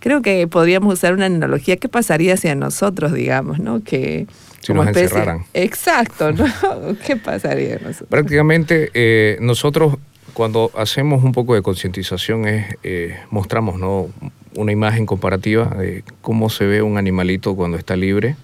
Creo 0.00 0.20
que 0.20 0.48
podríamos 0.48 0.94
usar 0.94 1.14
una 1.14 1.26
analogía. 1.26 1.76
¿Qué 1.76 1.88
pasaría 1.88 2.36
si 2.36 2.48
a 2.48 2.56
nosotros, 2.56 3.12
digamos, 3.12 3.60
¿no? 3.60 3.84
Que 3.84 4.26
Si 4.60 4.72
nos 4.74 4.88
encerraran. 4.88 5.44
Exacto, 5.54 6.32
¿no? 6.32 6.44
¿Qué 7.06 7.16
pasaría 7.16 7.76
a 7.76 7.78
nosotros? 7.78 8.08
Prácticamente 8.10 8.90
eh, 8.94 9.36
nosotros 9.40 9.96
cuando 10.32 10.72
hacemos 10.76 11.22
un 11.22 11.30
poco 11.32 11.54
de 11.54 11.62
concientización 11.62 12.48
es 12.48 12.74
eh, 12.82 13.16
mostramos 13.30 13.78
¿no? 13.78 14.08
una 14.56 14.72
imagen 14.72 15.06
comparativa 15.06 15.66
de 15.66 16.02
cómo 16.20 16.50
se 16.50 16.66
ve 16.66 16.82
un 16.82 16.98
animalito 16.98 17.54
cuando 17.54 17.76
está 17.76 17.94
libre, 17.96 18.34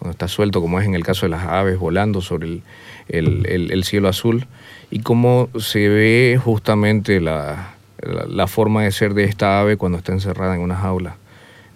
cuando 0.00 0.12
está 0.12 0.26
suelto, 0.26 0.60
como 0.60 0.80
es 0.80 0.86
en 0.86 0.94
el 0.94 1.04
caso 1.04 1.26
de 1.26 1.30
las 1.30 1.44
aves 1.44 1.78
volando 1.78 2.22
sobre 2.22 2.48
el, 2.48 2.62
el- 3.08 3.46
el- 3.46 3.70
el 3.72 3.84
cielo 3.84 4.08
azul, 4.08 4.46
y 4.90 4.98
cómo 5.00 5.48
se 5.60 5.88
ve 5.88 6.40
justamente 6.42 7.20
la, 7.20 7.73
la- 8.06 8.26
la 8.26 8.46
forma 8.46 8.82
de 8.84 8.92
ser 8.92 9.14
de 9.14 9.24
esta 9.24 9.60
ave 9.60 9.76
cuando 9.76 9.98
está 9.98 10.12
encerrada 10.12 10.54
en 10.54 10.60
una 10.60 10.76
jaula. 10.76 11.16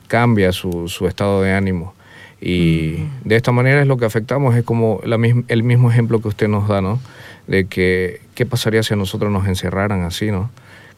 Cambia 0.07 0.53
su, 0.53 0.89
su 0.89 1.07
estado 1.07 1.43
de 1.43 1.53
ánimo. 1.53 1.95
Y 2.41 3.05
de 3.25 3.37
esta 3.37 3.51
manera 3.53 3.81
es 3.81 3.87
lo 3.89 3.97
que 3.97 4.05
afectamos, 4.05 4.55
es 4.55 4.63
como 4.65 5.01
la 5.05 5.17
el 5.49 5.63
mismo 5.65 5.91
ejemplo 5.91 6.21
que 6.21 6.29
usted 6.29 6.49
nos 6.49 6.69
da, 6.69 6.81
¿no? 6.81 7.01
De 7.49 7.65
que, 7.67 8.21
¿qué 8.35 8.47
pasaría 8.47 8.83
si 8.83 8.95
a 8.95 8.97
nosotros 8.97 9.33
nos 9.33 9.49
encerraran 9.49 10.03
así, 10.03 10.31
¿no? 10.31 10.51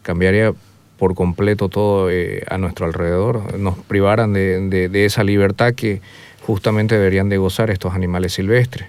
Cambiaría 0.03 0.53
por 0.99 1.15
completo 1.15 1.71
todo 1.71 2.11
eh, 2.11 2.45
a 2.51 2.59
nuestro 2.59 2.85
alrededor, 2.85 3.59
nos 3.59 3.79
privaran 3.79 4.35
de, 4.35 4.61
de- 4.69 4.89
de 4.91 5.05
esa 5.07 5.25
libertad 5.25 5.73
que 5.75 6.03
justamente 6.43 6.97
deberían 6.97 7.31
de 7.31 7.39
gozar 7.39 7.71
estos 7.71 7.95
animales 7.95 8.35
silvestres. 8.35 8.89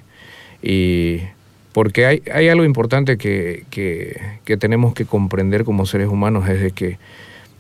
Y 0.62 1.22
porque 1.74 2.06
hay, 2.06 2.22
hay 2.34 2.50
algo 2.50 2.64
importante 2.66 3.18
que, 3.18 3.66
que- 3.70 4.20
que 4.46 4.58
tenemos 4.58 4.94
que 4.94 5.06
comprender 5.06 5.64
como 5.64 5.86
seres 5.86 6.08
humanos, 6.10 6.48
es 6.50 6.62
de 6.62 6.72
que 6.72 6.98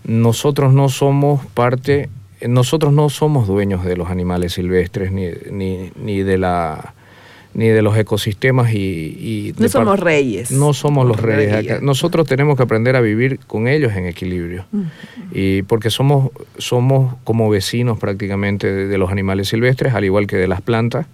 nosotros 0.04 0.74
no 0.74 0.90
somos 0.90 1.46
parte, 1.48 2.10
nosotros 2.48 2.92
no 2.94 3.10
somos 3.10 3.48
dueños 3.48 3.86
de 3.86 3.96
los 3.96 4.10
animales 4.10 4.54
silvestres 4.54 5.12
ni, 5.12 5.28
ni, 5.52 5.92
ni 6.02 6.24
de 6.24 6.38
la 6.38 6.94
ni 7.54 7.68
de 7.68 7.82
los 7.82 7.98
ecosistemas 7.98 8.74
y, 8.74 8.78
y 8.78 9.54
No 9.60 9.68
somos 9.68 10.00
reyes. 10.00 10.52
no 10.52 10.72
somos 10.74 11.06
los 11.06 11.20
reyes 11.20 11.54
acá. 11.54 11.80
Nosotros 11.82 12.26
tenemos 12.26 12.56
que 12.56 12.64
aprender 12.64 12.96
a 12.96 13.02
vivir 13.02 13.40
con 13.46 13.68
ellos 13.68 13.92
en 13.94 14.06
equilibrio. 14.06 14.64
Y 15.34 15.62
porque 15.64 15.90
somos, 15.90 16.32
somos 16.58 17.14
como 17.26 17.50
vecinos 17.50 18.00
prácticamente 18.00 18.72
de, 18.72 18.88
de 18.88 18.98
los 18.98 19.12
animales 19.12 19.50
silvestres, 19.50 19.94
al 19.94 20.06
igual 20.06 20.28
que 20.28 20.38
de 20.38 20.48
las 20.48 20.62
plantas. 20.62 21.08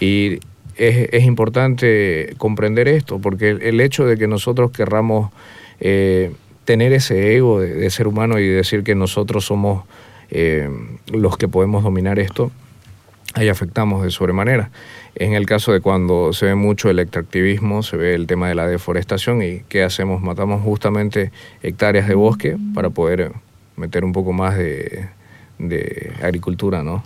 Y 0.00 0.40
es, 0.80 1.10
es 1.12 1.24
importante 1.24 2.34
comprender 2.38 2.88
esto, 2.88 3.18
porque 3.18 3.50
el, 3.50 3.80
hecho 3.82 4.06
de 4.06 4.16
que 4.16 4.26
nosotros 4.26 4.70
querramos 4.70 5.30
eh, 5.78 6.32
tener 6.64 6.94
ese 6.94 7.36
ego 7.36 7.60
de, 7.60 7.90
ser 7.90 8.08
humano 8.08 8.38
y 8.38 8.48
decir 8.48 8.82
que 8.82 8.94
nosotros 8.94 9.44
somos 9.44 9.84
eh, 10.30 10.70
los 11.12 11.36
que 11.36 11.48
podemos 11.48 11.84
dominar 11.84 12.18
esto, 12.18 12.50
ahí 13.34 13.50
afectamos 13.50 14.02
de 14.02 14.10
sobremanera. 14.10 14.70
En 15.16 15.34
el 15.34 15.44
caso 15.44 15.70
de 15.72 15.82
cuando 15.82 16.32
se 16.32 16.46
ve 16.46 16.54
mucho 16.54 16.88
el 16.88 16.98
extractivismo, 16.98 17.82
se 17.82 17.98
ve 17.98 18.14
el 18.14 18.26
tema 18.26 18.48
de 18.48 18.54
la 18.54 18.66
deforestación 18.66 19.42
y 19.42 19.60
¿qué 19.68 19.82
hacemos? 19.82 20.22
Matamos 20.22 20.62
justamente 20.62 21.30
hectáreas 21.62 22.08
de 22.08 22.14
bosque 22.14 22.56
para 22.74 22.88
poder 22.88 23.32
meter 23.76 24.02
un 24.02 24.14
poco 24.14 24.32
más 24.32 24.56
de 24.56 25.10
agricultura, 26.22 26.82
¿no? 26.82 27.04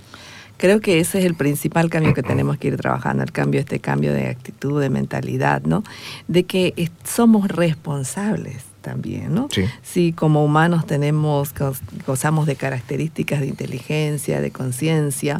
Creo 0.64 0.80
que 0.80 0.98
ese 0.98 1.18
es 1.18 1.26
el 1.26 1.34
principal 1.34 1.90
cambio 1.90 2.14
que 2.14 2.22
tenemos 2.22 2.56
que 2.56 2.68
ir 2.68 2.78
trabajando, 2.78 3.22
el 3.22 3.32
cambio, 3.32 3.60
este 3.60 3.80
cambio 3.80 4.14
de 4.14 4.28
actitud, 4.28 4.80
de 4.80 4.88
mentalidad, 4.88 5.60
¿no? 5.64 5.84
De 6.26 6.44
que 6.44 6.90
somos 7.04 7.48
responsables 7.48 8.64
también, 8.84 9.34
¿no? 9.34 9.48
Sí. 9.50 9.64
Si 9.82 10.12
como 10.12 10.44
humanos 10.44 10.86
tenemos, 10.86 11.52
goz- 11.54 11.80
gozamos 12.06 12.46
de 12.46 12.54
características 12.54 13.40
de 13.40 13.46
inteligencia, 13.48 14.40
de 14.40 14.50
conciencia, 14.52 15.38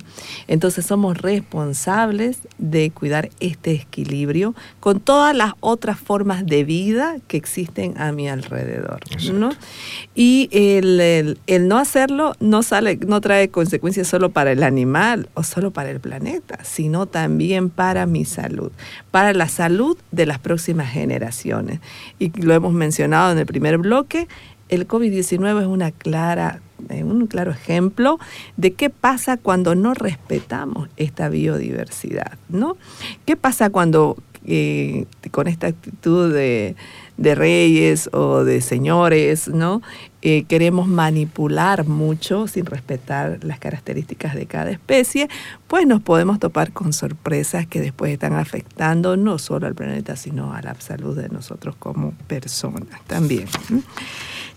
entonces 0.49 0.85
somos 0.87 1.19
responsables 1.19 2.39
de 2.59 2.91
cuidar 2.91 3.29
este 3.41 3.73
equilibrio 3.73 4.55
con 4.81 4.99
todas 5.01 5.37
las 5.37 5.53
otras 5.61 5.99
formas 5.99 6.47
de 6.47 6.65
vida 6.65 7.17
que 7.29 7.37
existen 7.37 7.95
a 8.01 8.13
mi 8.13 8.29
alrededor, 8.29 9.01
¿no? 9.33 9.51
Y 10.15 10.49
el, 10.53 10.99
el- 11.01 11.39
el 11.47 11.69
no 11.69 11.79
hacerlo 11.79 12.35
no 12.41 12.63
sale, 12.63 12.97
no 13.07 13.21
trae 13.21 13.49
consecuencias 13.51 14.09
solo 14.09 14.31
para 14.31 14.53
el 14.53 14.63
animal 14.63 15.29
o 15.35 15.43
solo 15.43 15.71
para 15.71 15.91
el 15.91 16.01
planeta, 16.01 16.59
sino 16.65 17.07
también 17.07 17.69
para 17.71 18.07
mi 18.07 18.25
salud, 18.25 18.73
para 19.11 19.33
la 19.35 19.49
salud 19.49 19.97
de 20.13 20.25
las 20.27 20.39
próximas 20.39 20.91
generaciones. 20.91 21.81
Y 22.19 22.31
lo 22.41 22.55
hemos 22.55 22.73
mencionado 22.73 23.34
en 23.35 23.41
el 23.41 23.47
primer 23.47 23.79
bloque, 23.79 24.29
el 24.69 24.89
COVID-19 24.89 25.61
es 25.61 25.67
una 25.67 25.91
clara, 25.91 26.61
eh, 26.89 27.05
un 27.05 27.27
claro 27.27 27.51
ejemplo 27.51 28.19
de 28.57 28.73
qué 28.73 28.91
pasa 28.91 29.37
cuando 29.37 29.75
no 29.75 29.95
respetamos 29.95 30.89
esta 30.97 31.29
biodiversidad, 31.29 32.39
¿no? 32.49 32.77
¿Qué 33.27 33.37
pasa 33.37 33.71
cuando 33.71 34.17
eh, 34.47 35.07
con 35.31 35.49
esta 35.49 35.69
actitud 35.69 36.33
de, 36.33 36.77
de 37.17 37.35
reyes 37.35 38.11
o 38.13 38.45
de 38.45 38.61
señores, 38.61 39.49
¿no? 39.49 39.83
Eh, 40.23 40.45
queremos 40.49 40.89
manipular 40.89 41.87
mucho 41.87 42.47
sin 42.49 42.65
respetar 42.67 43.41
las 43.43 43.59
características 43.59 44.35
de 44.35 44.47
cada 44.47 44.71
especie, 44.71 45.29
pues 45.69 45.87
nos 45.87 46.01
podemos 46.01 46.39
topar 46.39 46.73
con 46.73 46.93
sorpresas 46.93 47.67
que 47.67 47.81
después 47.81 48.13
están 48.13 48.33
afectando 48.33 49.17
no 49.17 49.39
solo 49.39 49.67
al 49.67 49.75
planeta, 49.75 50.17
sino 50.17 50.55
a 50.55 50.63
la 50.63 50.75
salud 50.81 51.17
de 51.17 51.29
nosotros 51.29 51.77
como 51.79 52.13
personas 52.27 53.01
también. 53.07 53.47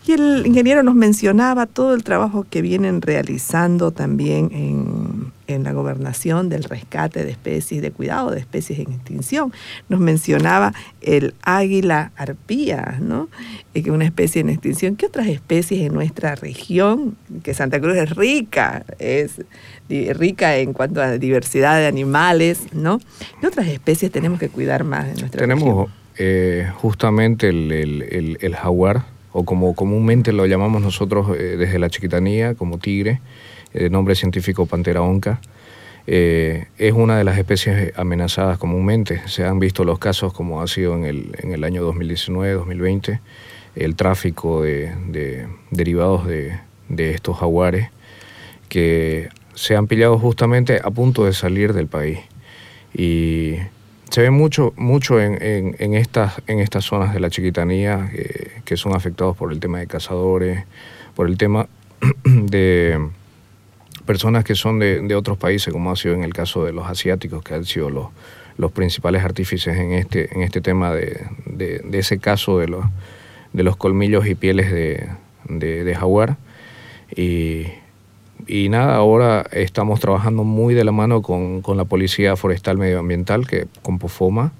Y 0.08 0.14
el 0.14 0.48
ingeniero 0.48 0.84
nos 0.84 0.96
mencionaba 0.96 1.66
todo 1.66 1.94
el 1.94 2.06
trabajo 2.06 2.46
que 2.50 2.62
vienen 2.62 3.02
realizando 3.02 3.92
también 3.92 4.50
en, 4.54 5.34
en 5.48 5.64
la 5.64 5.72
gobernación 5.72 6.50
del 6.50 6.64
rescate 6.64 7.24
de 7.24 7.32
especies, 7.32 7.82
de 7.82 7.92
cuidado 7.92 8.32
de 8.32 8.40
especies 8.40 8.80
en 8.80 8.92
extinción. 8.94 9.54
Nos 9.90 10.00
mencionaba 10.00 10.74
el 11.02 11.34
águila 11.42 12.12
arpía, 12.18 12.98
¿no? 13.02 13.30
Eh, 13.74 13.82
que 13.84 13.90
es 13.90 13.96
una 13.96 14.06
especie 14.06 14.42
en 14.42 14.50
extinción. 14.50 14.96
¿Qué 14.96 15.06
otras 15.06 15.28
especies 15.28 15.82
en 15.82 15.94
nuestra 15.94 16.36
región? 16.36 17.16
Que 17.44 17.54
Santa 17.54 17.80
Cruz 17.80 17.96
es 17.98 18.16
rica, 18.16 18.84
es 19.00 19.42
rica 19.90 20.58
en 20.58 20.74
cuanto 20.74 21.02
a 21.02 21.18
diversidad 21.18 21.78
de 21.78 21.88
animales, 21.88 22.62
¿no? 22.74 23.00
¿Qué 23.40 23.48
otras 23.48 23.68
especies 23.68 24.12
tenemos 24.12 24.40
que 24.40 24.50
cuidar 24.50 24.84
más 24.84 25.06
en 25.08 25.16
nuestra 25.20 25.46
región? 25.46 25.60
Tenemos 25.60 25.90
eh, 26.18 26.70
justamente 26.76 27.50
el, 27.50 27.72
el- 27.72 28.02
el- 28.04 28.38
el 28.42 28.56
jaguar, 28.56 29.06
o 29.32 29.46
como 29.46 29.76
comúnmente 29.76 30.34
lo 30.34 30.46
llamamos 30.46 30.82
nosotros 30.82 31.38
eh, 31.38 31.58
desde 31.58 31.80
la 31.80 31.90
chiquitanía, 31.90 32.56
como 32.56 32.78
tigre, 32.78 33.22
eh, 33.74 33.90
nombre 33.90 34.16
científico 34.16 34.66
Pantera 34.66 35.02
onca. 35.02 35.40
Eh, 36.10 36.68
es 36.78 36.94
una 36.94 37.18
de 37.18 37.24
las 37.26 37.38
especies 37.38 37.92
amenazadas 37.98 38.58
comúnmente. 38.58 39.22
Se 39.28 39.44
han 39.44 39.60
visto 39.60 39.84
los 39.84 40.00
casos 40.00 40.34
como 40.34 40.62
ha 40.62 40.68
sido 40.68 40.96
en 40.96 41.06
el, 41.06 41.36
en 41.40 41.52
el 41.52 41.64
año 41.64 41.88
2019-2020, 41.94 43.20
el 43.76 43.96
tráfico 43.96 44.62
de, 44.62 44.94
de 45.10 45.48
derivados 45.70 46.26
de, 46.26 46.58
de 46.90 47.12
estos 47.12 47.38
jaguares 47.38 47.90
que 48.70 49.30
se 49.54 49.76
han 49.76 49.88
pillado 49.88 50.18
justamente 50.20 50.80
a 50.84 50.92
punto 50.92 51.26
de 51.26 51.34
salir 51.34 51.74
del 51.74 51.88
país. 51.88 52.20
Y 52.94 53.56
se 54.10 54.22
ve 54.22 54.30
mucho, 54.32 54.74
mucho 54.78 55.20
en, 55.22 55.42
en- 55.42 55.76
en 55.80 55.94
estas, 55.94 56.42
en 56.48 56.60
estas 56.60 56.86
zonas 56.86 57.14
de 57.14 57.20
la 57.20 57.30
chiquitanía 57.30 58.10
eh, 58.14 58.62
que 58.66 58.78
son 58.78 58.96
afectados 58.96 59.36
por 59.38 59.52
el 59.52 59.60
tema 59.60 59.80
de 59.80 59.88
cazadores, 59.88 60.64
por 61.16 61.28
el 61.28 61.38
tema 61.38 61.68
de 62.24 63.00
personas 64.06 64.44
que 64.44 64.56
son 64.56 64.80
de, 64.80 65.02
de 65.02 65.16
otros 65.16 65.38
países, 65.38 65.74
como 65.74 65.92
ha 65.92 65.96
sido 65.96 66.14
en 66.16 66.24
el 66.24 66.34
caso 66.34 66.64
de 66.64 66.72
los 66.72 66.88
asiáticos, 66.88 67.44
que 67.44 67.54
han 67.56 67.66
sido 67.66 67.90
los, 67.90 68.08
los 68.58 68.72
principales 68.72 69.24
artífices 69.24 69.78
en 69.78 69.92
este, 69.94 70.34
en 70.34 70.42
este 70.42 70.62
tema 70.62 70.94
de, 70.94 71.26
de- 71.46 72.00
ese 72.00 72.18
caso 72.20 72.60
de 72.60 72.68
los, 72.68 72.86
de 73.54 73.64
los 73.64 73.76
colmillos 73.76 74.26
y 74.28 74.36
pieles 74.36 74.72
de 74.72 75.96
jaguar. 75.96 76.38
Y, 77.16 77.66
y 78.48 78.70
nada, 78.70 78.96
ahora 78.96 79.46
estamos 79.52 80.00
trabajando 80.00 80.44
muy 80.44 80.74
de 80.74 80.84
la 80.84 80.92
mano 80.92 81.22
con, 81.22 81.62
con 81.62 81.78
la 81.78 81.86
Policía 81.86 82.36
Forestal 82.36 82.78
Medioambiental, 82.78 83.46
que, 83.46 83.68
con 83.82 84.00
POFOMA, 84.00 84.52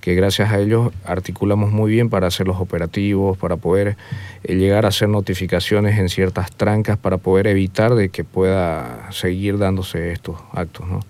que 0.00 0.14
gracias 0.14 0.50
a 0.50 0.58
ellos 0.58 0.92
articulamos 1.04 1.70
muy 1.70 1.90
bien 1.90 2.10
para 2.10 2.26
hacer 2.26 2.46
los 2.46 2.60
operativos, 2.60 3.36
para 3.38 3.56
poder 3.56 3.96
eh, 4.44 4.56
llegar 4.56 4.84
a 4.84 4.88
hacer 4.88 5.08
notificaciones 5.08 5.98
en 5.98 6.08
ciertas 6.08 6.50
trancas, 6.52 6.98
para 6.98 7.18
poder 7.18 7.46
evitar 7.46 7.94
de 7.94 8.08
que 8.08 8.24
pueda 8.24 9.10
seguir 9.12 9.58
dándose 9.58 10.12
estos 10.12 10.36
actos, 10.52 10.86
¿no? 10.86 11.00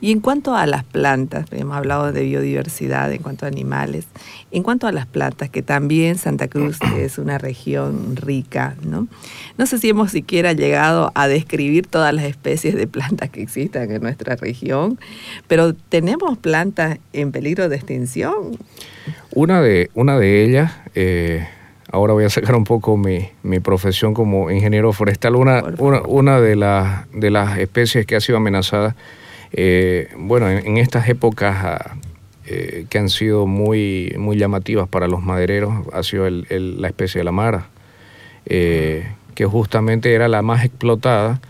Y 0.00 0.12
en 0.12 0.20
cuanto 0.20 0.54
a 0.54 0.66
las 0.66 0.84
plantas, 0.84 1.46
hemos 1.50 1.76
hablado 1.76 2.12
de 2.12 2.22
biodiversidad, 2.22 3.12
en 3.12 3.22
cuanto 3.22 3.46
a 3.46 3.48
animales, 3.48 4.06
en 4.52 4.62
cuanto 4.62 4.86
a 4.86 4.92
las 4.92 5.06
plantas, 5.06 5.50
que 5.50 5.62
también 5.62 6.16
Santa 6.18 6.48
Cruz 6.48 6.78
es 6.96 7.18
una 7.18 7.38
región 7.38 8.14
rica, 8.16 8.76
¿no? 8.82 9.08
No 9.56 9.66
sé 9.66 9.78
si 9.78 9.88
hemos 9.88 10.12
siquiera 10.12 10.52
llegado 10.52 11.10
a 11.14 11.26
describir 11.26 11.86
todas 11.86 12.14
las 12.14 12.24
especies 12.24 12.76
de 12.76 12.86
plantas 12.86 13.30
que 13.30 13.42
existan 13.42 13.90
en 13.90 14.02
nuestra 14.02 14.36
región, 14.36 14.98
pero 15.48 15.74
tenemos 15.74 16.38
plantas 16.38 16.98
en 17.12 17.32
peligro 17.32 17.68
de 17.68 17.76
extinción. 17.76 18.56
Una 19.34 19.60
de, 19.60 19.90
una 19.94 20.18
de 20.18 20.44
ellas, 20.44 20.72
eh, 20.94 21.46
ahora 21.90 22.12
voy 22.12 22.24
a 22.24 22.30
sacar 22.30 22.54
un 22.54 22.64
poco 22.64 22.96
mi, 22.96 23.28
mi 23.42 23.60
profesión 23.60 24.14
como 24.14 24.50
ingeniero 24.50 24.92
forestal. 24.92 25.36
Una, 25.36 25.62
una, 25.78 26.02
una 26.02 26.40
de, 26.40 26.56
las, 26.56 27.10
de 27.12 27.30
las 27.30 27.58
especies 27.58 28.06
que 28.06 28.16
ha 28.16 28.20
sido 28.20 28.38
amenazada, 28.38 28.94
eh, 29.52 30.08
bueno, 30.16 30.48
en, 30.48 30.76
estas 30.78 31.08
épocas 31.08 31.56
ah, 31.64 31.96
eh, 32.46 32.86
que 32.88 32.98
han 32.98 33.08
sido 33.08 33.46
muy, 33.46 34.14
muy 34.18 34.36
llamativas 34.36 34.88
para 34.88 35.08
los 35.08 35.22
madereros, 35.22 35.86
ha 35.92 36.02
sido 36.02 36.28
la 36.28 36.88
especie 36.88 37.20
de 37.20 37.24
la 37.24 37.32
mara, 37.32 37.68
eh, 38.46 39.06
que 39.34 39.46
justamente 39.46 40.12
era 40.12 40.28
la 40.28 40.42
más 40.42 40.64
explotada 40.64 41.40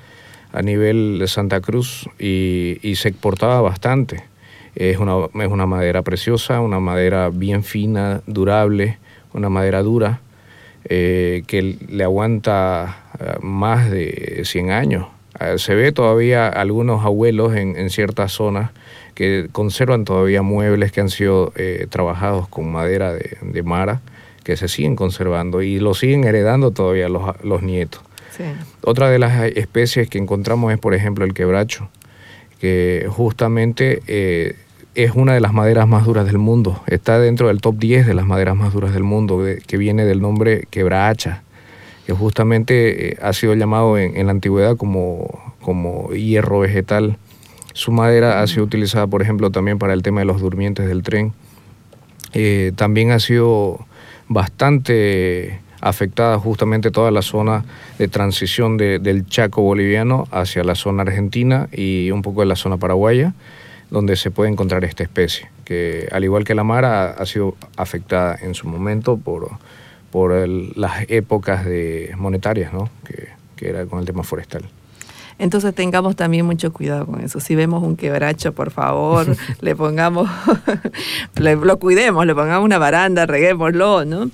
a 0.53 0.63
nivel 0.63 1.19
de 1.19 1.29
Santa 1.29 1.61
Cruz 1.61 2.09
y, 2.19 2.79
se 2.97 3.09
exportaba 3.09 3.61
bastante. 3.61 4.25
Es 4.75 4.99
una, 4.99 5.27
es 5.43 5.51
una 5.51 5.67
madera 5.67 6.03
preciosa, 6.03 6.61
una 6.61 6.81
madera 6.81 7.31
bien 7.31 7.65
fina, 7.65 8.23
durable, 8.27 8.99
una 9.33 9.49
madera 9.49 9.83
dura, 9.83 10.21
que 10.89 11.77
le 11.89 12.05
aguanta 12.05 13.09
eh, 13.21 13.37
más 13.41 13.91
de 13.91 14.43
100 14.45 14.71
años. 14.71 15.07
Eh, 15.41 15.59
se 15.59 15.75
ve 15.75 15.93
todavía 15.93 16.49
algunos 16.49 17.05
abuelos 17.05 17.55
en, 17.55 17.77
en 17.77 17.91
ciertas 17.91 18.33
zonas 18.33 18.71
que 19.15 19.49
conservan 19.53 20.05
todavía 20.05 20.43
muebles 20.43 20.93
que 20.93 21.01
han 21.01 21.11
sido 21.11 21.53
eh, 21.57 21.87
trabajados 21.91 22.49
con 22.49 22.71
madera 22.71 23.13
de, 23.13 23.37
de 23.43 23.63
mara, 23.63 24.01
que 24.45 24.57
se 24.57 24.69
siguen 24.69 24.97
conservando 24.97 25.63
y 25.63 25.79
lo 25.79 25.95
siguen 25.95 26.25
heredando 26.25 26.71
todavía 26.71 27.09
los, 27.09 27.23
los 27.43 27.63
nietos. 27.63 28.01
Sí. 28.37 28.45
Otra 28.83 29.11
de 29.11 29.19
las 29.19 29.45
especies 29.57 30.09
que 30.09 30.19
encontramos 30.19 30.73
es, 30.73 30.79
por 30.79 30.95
ejemplo, 30.95 31.25
el 31.25 31.35
quebracho, 31.35 31.89
que 32.61 33.07
justamente 33.09 34.03
eh, 34.07 34.57
es 34.95 35.13
una 35.15 35.35
de 35.35 35.41
las 35.41 35.53
maderas 35.53 35.87
más 35.87 36.05
duras 36.05 36.27
del 36.27 36.39
mundo. 36.39 36.83
Está 36.87 37.19
dentro 37.19 37.49
del 37.49 37.61
top 37.61 37.77
10 37.77 38.07
de 38.07 38.15
las 38.15 38.27
maderas 38.27 38.57
más 38.57 38.73
duras 38.73 38.93
del 38.93 39.05
mundo, 39.05 39.45
que 39.67 39.77
viene 39.77 40.05
del 40.05 40.21
nombre 40.21 40.67
quebracha, 40.71 41.43
que 42.09 42.15
justamente 42.15 43.11
eh, 43.11 43.17
ha 43.21 43.35
sido 43.35 43.53
llamado 43.55 43.99
en, 43.99 44.17
en 44.17 44.25
la 44.25 44.33
antigüedad 44.33 44.79
como, 44.79 45.29
como 45.61 46.09
hierro 46.15 46.61
vegetal. 46.61 47.19
Su 47.75 47.93
madera 47.93 48.41
ha 48.41 48.47
sido 48.47 48.65
utilizada, 48.65 49.07
por 49.07 49.21
ejemplo, 49.21 49.51
también 49.51 49.79
para 49.79 49.93
el 49.93 50.01
tema 50.03 50.21
de 50.21 50.25
los 50.25 50.41
durmientes 50.41 50.89
del 50.89 51.03
tren. 51.03 51.35
Eh, 52.33 52.73
también 52.77 53.11
ha 53.11 53.21
sido 53.21 53.85
bastante 54.27 55.61
afectada 55.83 56.39
justamente 56.39 56.91
toda 56.91 57.11
la 57.11 57.21
zona 57.21 57.67
de 57.99 58.09
transición 58.09 58.79
de- 58.79 58.99
del 59.01 59.27
Chaco 59.27 59.61
boliviano 59.61 60.27
hacia 60.31 60.65
la 60.65 60.75
zona 60.77 61.03
argentina 61.03 61.69
y 61.73 62.11
un 62.11 62.23
poco 62.23 62.41
de 62.41 62.47
la 62.47 62.57
zona 62.57 62.79
paraguaya, 62.79 63.35
donde 63.91 64.17
se 64.17 64.31
puede 64.31 64.51
encontrar 64.51 64.83
esta 64.85 65.03
especie, 65.03 65.51
que 65.67 66.09
al 66.11 66.25
igual 66.25 66.45
que 66.45 66.55
la 66.55 66.65
mara 66.65 67.05
ha, 67.05 67.11
ha 67.11 67.27
sido 67.27 67.55
afectada 67.77 68.35
en 68.41 68.55
su 68.55 68.67
momento 68.67 69.19
por, 69.19 69.51
por 70.19 70.33
el- 70.33 70.73
las 70.75 71.05
épocas 71.09 71.65
de 71.65 72.13
monetarias, 72.17 72.73
¿no? 72.73 72.91
que, 73.07 73.29
que 73.55 73.69
era 73.69 73.87
con 73.87 74.01
el 74.01 74.05
tema 74.05 74.25
forestal. 74.25 74.63
Entonces 75.39 75.73
tengamos 75.73 76.17
también 76.17 76.45
mucho 76.45 76.73
cuidado 76.73 77.07
con 77.07 77.21
eso. 77.21 77.39
Si 77.39 77.55
vemos 77.55 77.85
un 77.85 77.95
quebracho, 77.97 78.53
por 78.53 78.73
favor, 78.73 79.37
le 79.61 79.77
pongamos, 79.77 80.29
le- 81.37 81.55
lo 81.55 81.79
cuidemos, 81.79 82.27
le 82.27 82.35
pongamos 82.35 82.65
una 82.65 82.79
baranda, 82.79 83.27
reguémoslo, 83.27 84.05
¿no? 84.05 84.29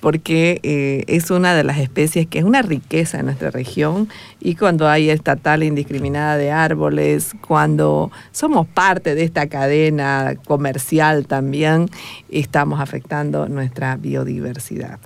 Porque 0.00 0.58
eh, 0.64 1.04
es 1.06 1.30
una 1.30 1.54
de 1.54 1.62
las 1.64 1.78
especies 1.78 2.26
que 2.26 2.38
es 2.40 2.44
una 2.44 2.62
riqueza 2.62 3.18
en 3.20 3.26
nuestra 3.26 3.50
región 3.52 4.08
y 4.40 4.54
cuando 4.56 4.88
hay 4.88 5.10
esta 5.10 5.34
tala 5.36 5.64
indiscriminada 5.64 6.36
de 6.36 6.50
árboles, 6.52 7.32
cuando 7.46 8.10
somos 8.32 8.66
parte 8.66 9.14
de 9.16 9.22
esta 9.24 9.48
cadena 9.48 10.34
comercial 10.46 11.26
también, 11.26 11.88
estamos 12.30 12.80
afectando 12.80 13.48
nuestra 13.48 13.96
biodiversidad. 13.96 14.98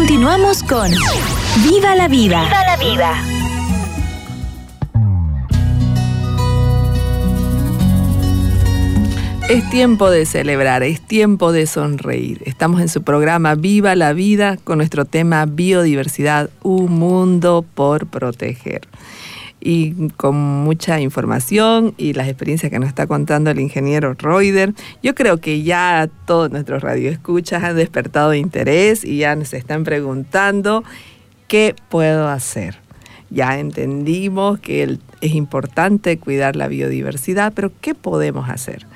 Continuamos 0.00 0.62
con 0.62 0.90
Viva 1.62 1.94
la 1.94 2.08
vida. 2.08 2.42
Viva 2.44 2.64
la 2.64 2.76
vida. 2.78 3.22
Es 9.50 9.68
tiempo 9.68 10.10
de 10.10 10.24
celebrar, 10.24 10.82
es 10.84 11.02
tiempo 11.02 11.52
de 11.52 11.66
sonreír. 11.66 12.40
Estamos 12.46 12.80
en 12.80 12.88
su 12.88 13.02
programa 13.02 13.56
Viva 13.56 13.94
la 13.94 14.14
Vida 14.14 14.56
con 14.64 14.78
nuestro 14.78 15.04
tema 15.04 15.44
Biodiversidad, 15.44 16.48
un 16.62 16.92
mundo 16.92 17.62
por 17.74 18.06
proteger. 18.06 18.88
Y 19.60 20.08
con 20.16 20.36
mucha 20.36 21.00
información 21.00 21.94
y 21.98 22.14
las 22.14 22.28
experiencias 22.28 22.70
que 22.70 22.78
nos 22.78 22.88
está 22.88 23.06
contando 23.06 23.50
el 23.50 23.60
ingeniero 23.60 24.14
Reuter, 24.14 24.72
yo 25.02 25.14
creo 25.14 25.38
que 25.38 25.62
ya 25.62 26.08
todos 26.26 26.50
nuestros 26.50 26.82
radioescuchas 26.82 27.62
han 27.62 27.76
despertado 27.76 28.32
interés 28.32 29.04
y 29.04 29.18
ya 29.18 29.44
se 29.44 29.58
están 29.58 29.84
preguntando 29.84 30.82
qué 31.46 31.74
puedo 31.90 32.28
hacer. 32.28 32.78
Ya 33.28 33.58
entendimos 33.58 34.58
que 34.60 34.98
es 35.20 35.34
importante 35.34 36.18
cuidar 36.18 36.56
la 36.56 36.66
biodiversidad, 36.66 37.52
pero 37.54 37.70
¿qué 37.80 37.94
podemos 37.94 38.48
hacer? 38.48 38.86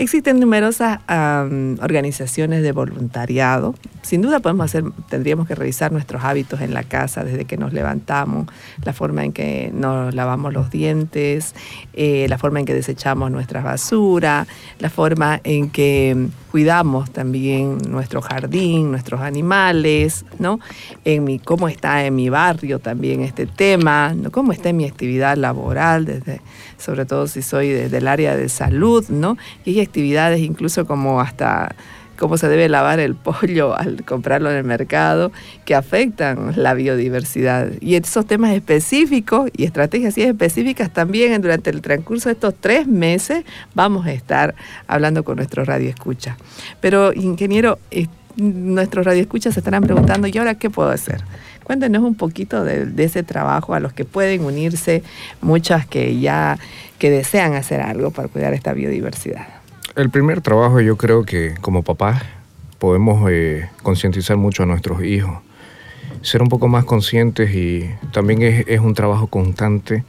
Existen 0.00 0.40
numerosas 0.40 0.98
organizaciones 1.08 2.62
de 2.62 2.72
voluntariado. 2.72 3.74
Sin 4.00 4.22
duda 4.22 4.40
podemos 4.40 4.64
hacer, 4.64 4.82
tendríamos 5.10 5.46
que 5.46 5.54
revisar 5.54 5.92
nuestros 5.92 6.24
hábitos 6.24 6.62
en 6.62 6.72
la 6.72 6.84
casa 6.84 7.22
desde 7.22 7.44
que 7.44 7.58
nos 7.58 7.74
levantamos, 7.74 8.46
la 8.82 8.94
forma 8.94 9.26
en 9.26 9.34
que 9.34 9.70
nos 9.74 10.14
lavamos 10.14 10.54
los 10.54 10.70
dientes, 10.70 11.54
eh, 11.92 12.24
la 12.30 12.38
forma 12.38 12.60
en 12.60 12.64
que 12.64 12.72
desechamos 12.72 13.30
nuestra 13.30 13.60
basura, 13.60 14.46
la 14.78 14.88
forma 14.88 15.38
en 15.44 15.68
que 15.68 16.28
cuidamos 16.50 17.10
también 17.10 17.76
nuestro 17.86 18.22
jardín, 18.22 18.90
nuestros 18.90 19.20
animales, 19.20 20.24
¿no? 20.38 20.60
En 21.04 21.24
mi, 21.24 21.38
cómo 21.38 21.68
está 21.68 22.06
en 22.06 22.16
mi 22.16 22.30
barrio 22.30 22.78
también 22.78 23.20
este 23.20 23.44
tema, 23.44 24.16
cómo 24.32 24.52
está 24.52 24.70
en 24.70 24.78
mi 24.78 24.86
actividad 24.86 25.36
laboral, 25.36 26.06
desde, 26.06 26.40
sobre 26.80 27.04
todo 27.06 27.26
si 27.26 27.42
soy 27.42 27.68
desde 27.68 27.98
el 27.98 28.08
área 28.08 28.36
de 28.36 28.48
salud, 28.48 29.08
¿no? 29.08 29.36
Y 29.64 29.70
hay 29.70 29.80
actividades 29.80 30.40
incluso 30.40 30.86
como 30.86 31.20
hasta 31.20 31.74
cómo 32.20 32.36
se 32.36 32.48
debe 32.48 32.68
lavar 32.68 33.00
el 33.00 33.14
pollo 33.16 33.74
al 33.78 34.04
comprarlo 34.04 34.50
en 34.50 34.58
el 34.58 34.64
mercado, 34.64 35.32
que 35.64 35.74
afectan 35.74 36.52
la 36.54 36.74
biodiversidad. 36.74 37.70
Y 37.80 37.96
esos 37.96 38.26
temas 38.26 38.52
específicos 38.52 39.50
y 39.56 39.64
estrategias 39.64 40.16
específicas 40.16 40.92
también 40.92 41.40
durante 41.40 41.70
el 41.70 41.80
transcurso 41.80 42.28
de 42.28 42.34
estos 42.34 42.54
tres 42.60 42.86
meses 42.86 43.44
vamos 43.74 44.06
a 44.06 44.12
estar 44.12 44.54
hablando 44.86 45.24
con 45.24 45.36
nuestros 45.36 45.66
radioescuchas. 45.66 46.36
Pero, 46.80 47.12
ingeniero, 47.14 47.78
eh, 47.90 48.06
nuestros 48.36 49.04
radioescuchas 49.06 49.54
se 49.54 49.60
estarán 49.60 49.82
preguntando, 49.82 50.28
¿y 50.28 50.36
ahora 50.36 50.54
qué 50.54 50.70
puedo 50.70 50.90
hacer? 50.90 51.22
Cuéntenos 51.70 52.02
un 52.02 52.16
poquito 52.16 52.64
de, 52.64 52.90
ese 52.98 53.22
trabajo 53.22 53.74
a 53.74 53.78
los 53.78 53.92
que 53.92 54.04
pueden 54.04 54.44
unirse, 54.44 55.04
muchas 55.40 55.86
que 55.86 56.18
ya 56.18 56.58
que 56.98 57.10
desean 57.10 57.54
hacer 57.54 57.80
algo 57.80 58.10
para 58.10 58.26
cuidar 58.26 58.54
esta 58.54 58.72
biodiversidad. 58.72 59.46
El 59.94 60.10
primer 60.10 60.40
trabajo 60.40 60.80
yo 60.80 60.96
creo 60.96 61.22
que 61.22 61.54
como 61.60 61.84
papás 61.84 62.24
podemos 62.80 63.30
eh, 63.30 63.68
concientizar 63.84 64.36
mucho 64.36 64.64
a 64.64 64.66
nuestros 64.66 65.04
hijos, 65.04 65.38
ser 66.22 66.42
un 66.42 66.48
poco 66.48 66.66
más 66.66 66.84
conscientes 66.86 67.54
y 67.54 67.88
también 68.12 68.42
es, 68.42 68.66
es 68.66 68.80
un 68.80 68.94
trabajo 68.94 69.28
constante 69.28 70.02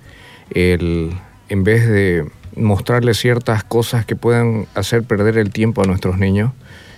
el, 0.50 1.12
en 1.47 1.63
vez 1.63 1.88
de 1.88 2.28
mostrarles 2.56 3.19
ciertas 3.19 3.63
cosas 3.63 4.04
que 4.04 4.15
puedan 4.15 4.65
hacer 4.74 5.04
perder 5.04 5.38
el 5.38 5.52
tiempo 5.52 5.84
a 5.84 5.86
nuestros 5.86 6.17
niños, 6.17 6.54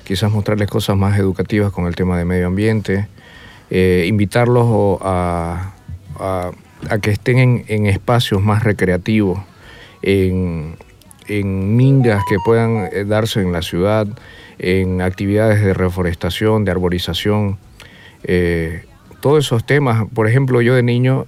quizás 0.06 0.32
mostrarles 0.32 0.70
cosas 0.70 0.96
más 0.96 1.20
educativas 1.20 1.74
con 1.74 1.86
el 1.86 1.98
tema 1.98 2.18
de 2.18 2.24
medio 2.24 2.48
ambiente, 2.48 3.10
eh, 3.76 4.06
invitarlos 4.08 5.00
a, 5.02 5.74
a- 6.20 6.52
que 7.02 7.10
estén 7.10 7.64
en, 7.68 7.86
espacios 7.88 8.40
más 8.44 8.62
recreativos, 8.64 9.40
en, 10.04 10.76
mingas 11.28 12.22
que 12.30 12.36
puedan 12.46 12.88
eh, 12.92 13.04
darse 13.04 13.42
en 13.42 13.52
la 13.52 13.64
ciudad, 13.64 14.06
en 14.60 15.02
actividades 15.02 15.64
de 15.64 15.74
reforestación, 15.74 16.66
de 16.66 16.72
arborización, 16.72 17.58
eh, 18.24 18.86
todos 19.22 19.44
esos 19.44 19.66
temas. 19.66 20.06
Por 20.14 20.28
ejemplo, 20.28 20.62
yo 20.62 20.76
de 20.76 20.84
niño 20.84 21.26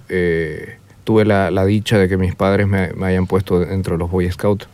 tuve 1.02 1.24
la, 1.24 1.50
la 1.50 1.64
dicha 1.64 1.98
de 1.98 2.08
que 2.08 2.16
mis 2.16 2.36
padres 2.36 2.68
me, 2.68 2.92
me 2.92 3.06
hayan 3.06 3.26
puesto 3.26 3.58
dentro 3.60 3.94
de 3.94 3.98
los 3.98 4.10
Boy 4.10 4.30
Scouts. 4.30 4.68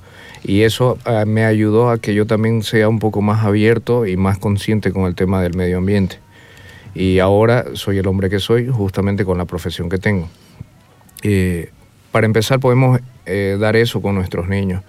Y 0.45 0.63
eso 0.63 0.99
ah, 1.05 1.25
me 1.25 1.45
ayudó 1.45 1.89
a 1.91 1.99
que 1.99 2.15
yo 2.15 2.27
también 2.27 2.63
sea 2.65 2.89
un 2.89 2.99
poco 2.99 3.23
más 3.23 3.45
abierto 3.45 4.07
y 4.07 4.17
más 4.17 4.39
consciente 4.39 4.93
con 4.93 5.05
el 5.05 5.15
tema 5.15 5.41
del 5.41 5.55
medio 5.55 5.79
ambiente. 5.79 6.19
Y 6.95 7.19
ahora 7.19 7.67
soy 7.75 7.99
el 7.99 8.07
hombre 8.07 8.29
que 8.29 8.39
soy 8.39 8.69
justamente 8.69 9.25
con 9.25 9.39
la 9.39 9.45
profesión 9.45 9.89
que 9.89 9.99
tengo. 9.99 10.29
Eh, 11.23 11.71
para 12.11 12.27
empezar 12.27 12.61
podemos 12.61 13.01
eh, 13.27 13.57
dar 13.59 13.77
eso 13.77 14.03
con 14.03 14.15
nuestros 14.15 14.49
niños. 14.49 14.83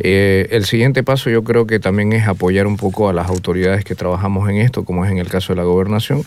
Eh, 0.00 0.48
el 0.50 0.64
siguiente 0.64 1.02
paso 1.02 1.28
yo 1.30 1.42
creo 1.42 1.66
que 1.66 1.80
también 1.80 2.12
es 2.12 2.28
apoyar 2.28 2.66
un 2.66 2.76
poco 2.76 3.08
a 3.08 3.12
las 3.12 3.28
autoridades 3.28 3.84
que 3.84 3.94
trabajamos 3.94 4.48
en 4.48 4.56
esto, 4.56 4.84
como 4.84 5.04
es 5.04 5.10
en 5.10 5.18
el 5.18 5.28
caso 5.28 5.52
de 5.52 5.56
la 5.56 5.64
gobernación. 5.64 6.22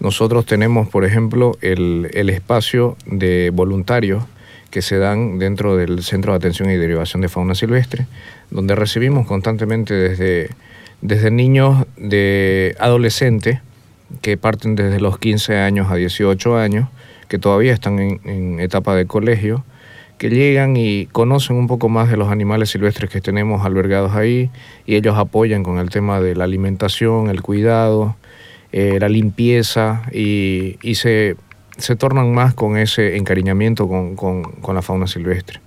Nosotros 0.00 0.44
tenemos, 0.44 0.88
por 0.88 1.04
ejemplo, 1.04 1.56
el, 1.60 2.10
el 2.14 2.30
espacio 2.30 2.96
de 3.06 3.50
voluntarios 3.52 4.24
que 4.70 4.82
se 4.82 4.98
dan 4.98 5.38
dentro 5.38 5.76
del 5.76 6.02
Centro 6.02 6.32
de 6.32 6.38
Atención 6.38 6.70
y 6.70 6.76
Derivación 6.76 7.22
de 7.22 7.28
Fauna 7.28 7.54
Silvestre, 7.54 8.06
donde 8.50 8.74
recibimos 8.74 9.26
constantemente 9.26 9.94
desde, 9.94 10.50
desde 11.00 11.30
niños 11.30 11.86
de 11.96 12.76
adolescentes 12.78 13.60
que 14.22 14.36
parten 14.36 14.74
desde 14.76 15.00
los 15.00 15.18
15 15.18 15.56
años 15.58 15.90
a 15.90 15.96
18 15.96 16.56
años, 16.58 16.88
que 17.28 17.38
todavía 17.38 17.72
están 17.72 17.98
en, 17.98 18.60
etapa 18.60 18.94
de 18.94 19.06
colegio, 19.06 19.64
que 20.18 20.30
llegan 20.30 20.76
y 20.76 21.06
conocen 21.06 21.56
un 21.56 21.66
poco 21.66 21.88
más 21.88 22.10
de 22.10 22.16
los 22.16 22.28
animales 22.30 22.70
silvestres 22.70 23.10
que 23.10 23.20
tenemos 23.20 23.64
albergados 23.66 24.14
ahí 24.14 24.50
y 24.86 24.94
ellos 24.94 25.16
apoyan 25.18 25.62
con 25.62 25.78
el 25.78 25.90
tema 25.90 26.20
de 26.20 26.34
la 26.34 26.44
alimentación, 26.44 27.28
el 27.28 27.42
cuidado, 27.42 28.16
eh, 28.72 28.98
la 29.00 29.08
limpieza 29.08 30.02
y, 30.12 30.78
y 30.82 30.94
se, 30.94 31.36
se 31.76 31.96
tornan 31.96 32.32
más 32.32 32.54
con 32.54 32.78
ese 32.78 33.16
encariñamiento 33.16 33.88
con, 33.88 34.16
con- 34.16 34.42
con 34.44 34.74
la 34.74 34.82
fauna 34.82 35.06
silvestre. 35.06 35.60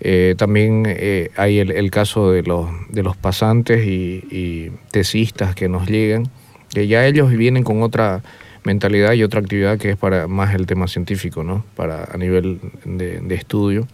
Eh, 0.00 0.34
también 0.36 0.84
eh, 0.86 1.30
hay 1.36 1.58
el, 1.58 1.70
el 1.70 1.90
caso 1.90 2.30
de 2.30 2.42
los, 2.42 2.68
de 2.90 3.02
los 3.02 3.16
pasantes 3.16 3.86
y, 3.86 4.22
y 4.30 4.70
tesistas 4.90 5.54
que 5.54 5.68
nos 5.68 5.86
llegan, 5.88 6.28
que 6.76 6.86
ya 6.86 7.06
ellos 7.06 7.30
vienen 7.30 7.64
con 7.64 7.82
otra 7.82 8.20
mentalidad 8.62 9.14
y 9.14 9.22
otra 9.22 9.40
actividad 9.40 9.78
que 9.78 9.92
es 9.92 9.96
para 9.96 10.26
más 10.28 10.54
el 10.54 10.66
tema 10.66 10.86
científico, 10.88 11.42
¿no? 11.42 11.64
Para 11.74 12.04
a 12.04 12.18
nivel 12.18 12.60
de, 12.84 13.20
de 13.20 13.34
estudio. 13.34 13.88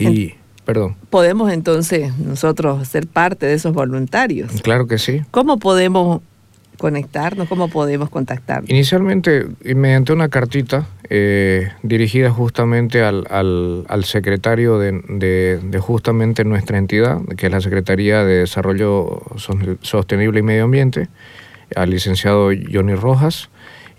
Y, 0.00 0.34
perdón, 0.64 0.96
Podemos 1.08 1.52
entonces 1.52 2.18
nosotros 2.18 2.88
ser 2.88 3.06
parte 3.06 3.46
de 3.46 3.54
esos 3.54 3.72
voluntarios. 3.74 4.60
claro 4.62 4.88
que 4.88 4.98
sí. 4.98 5.20
¿Cómo 5.30 5.60
podemos 5.60 6.20
conectarnos? 6.78 7.46
¿Cómo 7.48 7.68
podemos 7.68 8.10
contactarnos? 8.10 8.68
Inicialmente, 8.68 9.46
y 9.64 9.76
mediante 9.76 10.12
una 10.12 10.28
cartita 10.28 10.88
eh, 11.08 11.68
dirigida 11.84 12.32
justamente 12.32 13.02
al, 13.04 13.24
al- 13.30 13.84
al 13.88 14.02
secretario 14.04 14.80
de, 14.80 15.00
de- 15.10 15.60
de 15.62 15.78
justamente 15.78 16.44
nuestra 16.44 16.76
entidad, 16.76 17.20
que 17.36 17.46
es 17.46 17.52
la 17.52 17.60
Secretaría 17.60 18.24
de 18.24 18.38
Desarrollo 18.40 19.22
Sos- 19.36 19.78
Sostenible 19.82 20.40
y 20.40 20.42
Medio 20.42 20.64
Ambiente, 20.64 21.06
al 21.76 21.90
licenciado 21.90 22.50
Johnny 22.72 22.94
Rojas. 22.94 23.50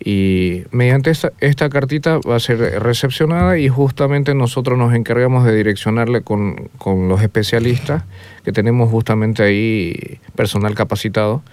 Y 0.04 0.64
mediante 0.72 1.10
esta, 1.10 1.32
esta 1.40 1.70
cartita 1.70 2.20
va 2.20 2.36
a 2.36 2.40
ser 2.40 2.60
recepcionada 2.84 3.58
y 3.58 3.70
justamente 3.70 4.36
nosotros 4.36 4.78
nos 4.78 4.94
encargamos 4.94 5.46
de 5.46 5.56
direccionarle 5.56 6.22
con, 6.22 6.70
con 6.78 7.08
los 7.08 7.22
especialistas 7.22 8.04
que 8.44 8.52
tenemos 8.52 8.90
justamente 8.92 9.44
ahí 9.44 10.20
personal 10.36 10.76
capacitado 10.76 11.44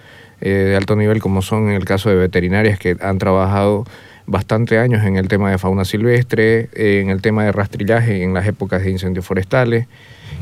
eh, 0.41 0.49
de 0.49 0.75
alto 0.75 0.97
nivel, 0.97 1.21
como 1.21 1.41
son 1.41 1.69
en 1.69 1.75
el 1.75 1.85
caso 1.85 2.09
de 2.09 2.15
veterinarias 2.15 2.77
que 2.77 2.97
han 2.99 3.17
trabajado 3.17 3.85
bastante 4.25 4.77
años 4.77 5.05
en 5.05 5.15
el 5.15 5.29
tema 5.29 5.49
de 5.49 5.57
fauna 5.57 5.85
silvestre, 5.85 6.69
en 6.73 7.09
el 7.09 7.21
tema 7.21 7.45
de 7.45 7.53
rastrillaje 7.53 8.23
en 8.23 8.33
las 8.33 8.45
épocas 8.45 8.83
de 8.83 8.91
incendios 8.91 9.25
forestales 9.25 9.87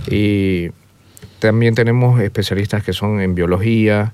y 0.10 0.72
también 1.40 1.76
tenemos 1.76 2.20
especialistas 2.20 2.84
que 2.84 2.94
son 2.94 3.22
en 3.22 3.36
biología 3.36 4.14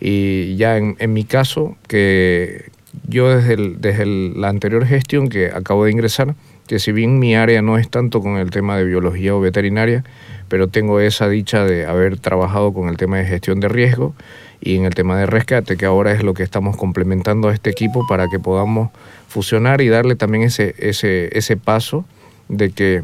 y 0.00 0.56
ya 0.56 0.76
en, 0.76 0.96
en 0.98 1.12
mi 1.12 1.24
caso, 1.24 1.76
que 1.86 2.70
yo 3.06 3.28
desde, 3.28 3.56
desde 3.78 4.06
la 4.06 4.48
anterior 4.48 4.86
gestión 4.86 5.28
que 5.28 5.46
acabo 5.46 5.84
de 5.84 5.92
ingresar, 5.92 6.34
que 6.66 6.78
si 6.78 6.92
bien 6.92 7.18
mi 7.18 7.34
área 7.34 7.62
no 7.62 7.78
es 7.78 7.88
tanto 7.88 8.20
con 8.20 8.36
el 8.36 8.50
tema 8.50 8.76
de 8.76 8.84
biología 8.84 9.34
o 9.34 9.40
veterinaria, 9.40 10.04
pero 10.48 10.68
tengo 10.68 11.00
esa 11.00 11.28
dicha 11.28 11.64
de 11.64 11.86
haber 11.86 12.18
trabajado 12.18 12.72
con 12.72 12.88
el 12.88 12.96
tema 12.96 13.18
de 13.18 13.24
gestión 13.24 13.60
de 13.60 13.68
riesgo 13.68 14.14
y 14.60 14.76
en 14.76 14.84
el 14.84 14.94
tema 14.94 15.18
de 15.18 15.26
rescate, 15.26 15.76
que 15.76 15.86
ahora 15.86 16.12
es 16.12 16.22
lo 16.22 16.34
que 16.34 16.42
estamos 16.42 16.76
complementando 16.76 17.48
a 17.48 17.54
este 17.54 17.70
equipo 17.70 18.06
para 18.06 18.28
que 18.28 18.38
podamos 18.38 18.90
fusionar 19.28 19.80
y 19.80 19.88
darle 19.88 20.16
también 20.16 20.44
ese, 20.44 20.74
ese, 20.78 21.36
ese 21.36 21.56
paso 21.56 22.04
de 22.48 22.70
que 22.70 23.02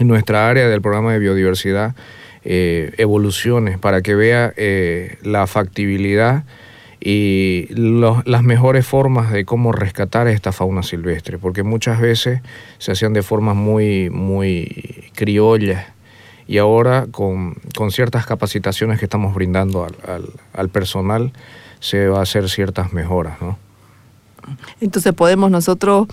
nuestra 0.00 0.48
área 0.48 0.68
del 0.68 0.82
programa 0.82 1.12
de 1.12 1.18
biodiversidad 1.18 1.94
eh, 2.50 2.94
evolucione 2.96 3.76
para 3.76 4.00
que 4.00 4.14
vea 4.14 4.54
eh, 4.56 5.18
la 5.22 5.46
factibilidad 5.46 6.44
y 6.98 7.66
las 8.24 8.42
mejores 8.42 8.86
formas 8.86 9.30
de 9.30 9.44
cómo 9.44 9.70
rescatar 9.70 10.26
esta 10.28 10.50
fauna 10.50 10.82
silvestre, 10.82 11.36
porque 11.38 11.62
muchas 11.62 12.00
veces 12.00 12.40
se 12.78 12.92
hacían 12.92 13.12
de 13.12 13.22
formas 13.22 13.54
muy, 13.54 14.08
muy 14.08 15.10
criollas 15.14 15.84
y 16.46 16.56
ahora 16.56 17.06
con, 17.10 17.54
con 17.76 17.90
ciertas 17.90 18.24
capacitaciones 18.24 18.98
que 18.98 19.04
estamos 19.04 19.34
brindando 19.34 19.84
al, 19.84 19.94
al- 20.10 20.32
al 20.54 20.68
personal 20.70 21.32
se 21.80 22.08
va 22.08 22.20
a 22.20 22.22
hacer 22.22 22.48
ciertas 22.48 22.94
mejoras. 22.94 23.36
Entonces 24.80 25.12
podemos 25.12 25.50
nosotros 25.50 26.08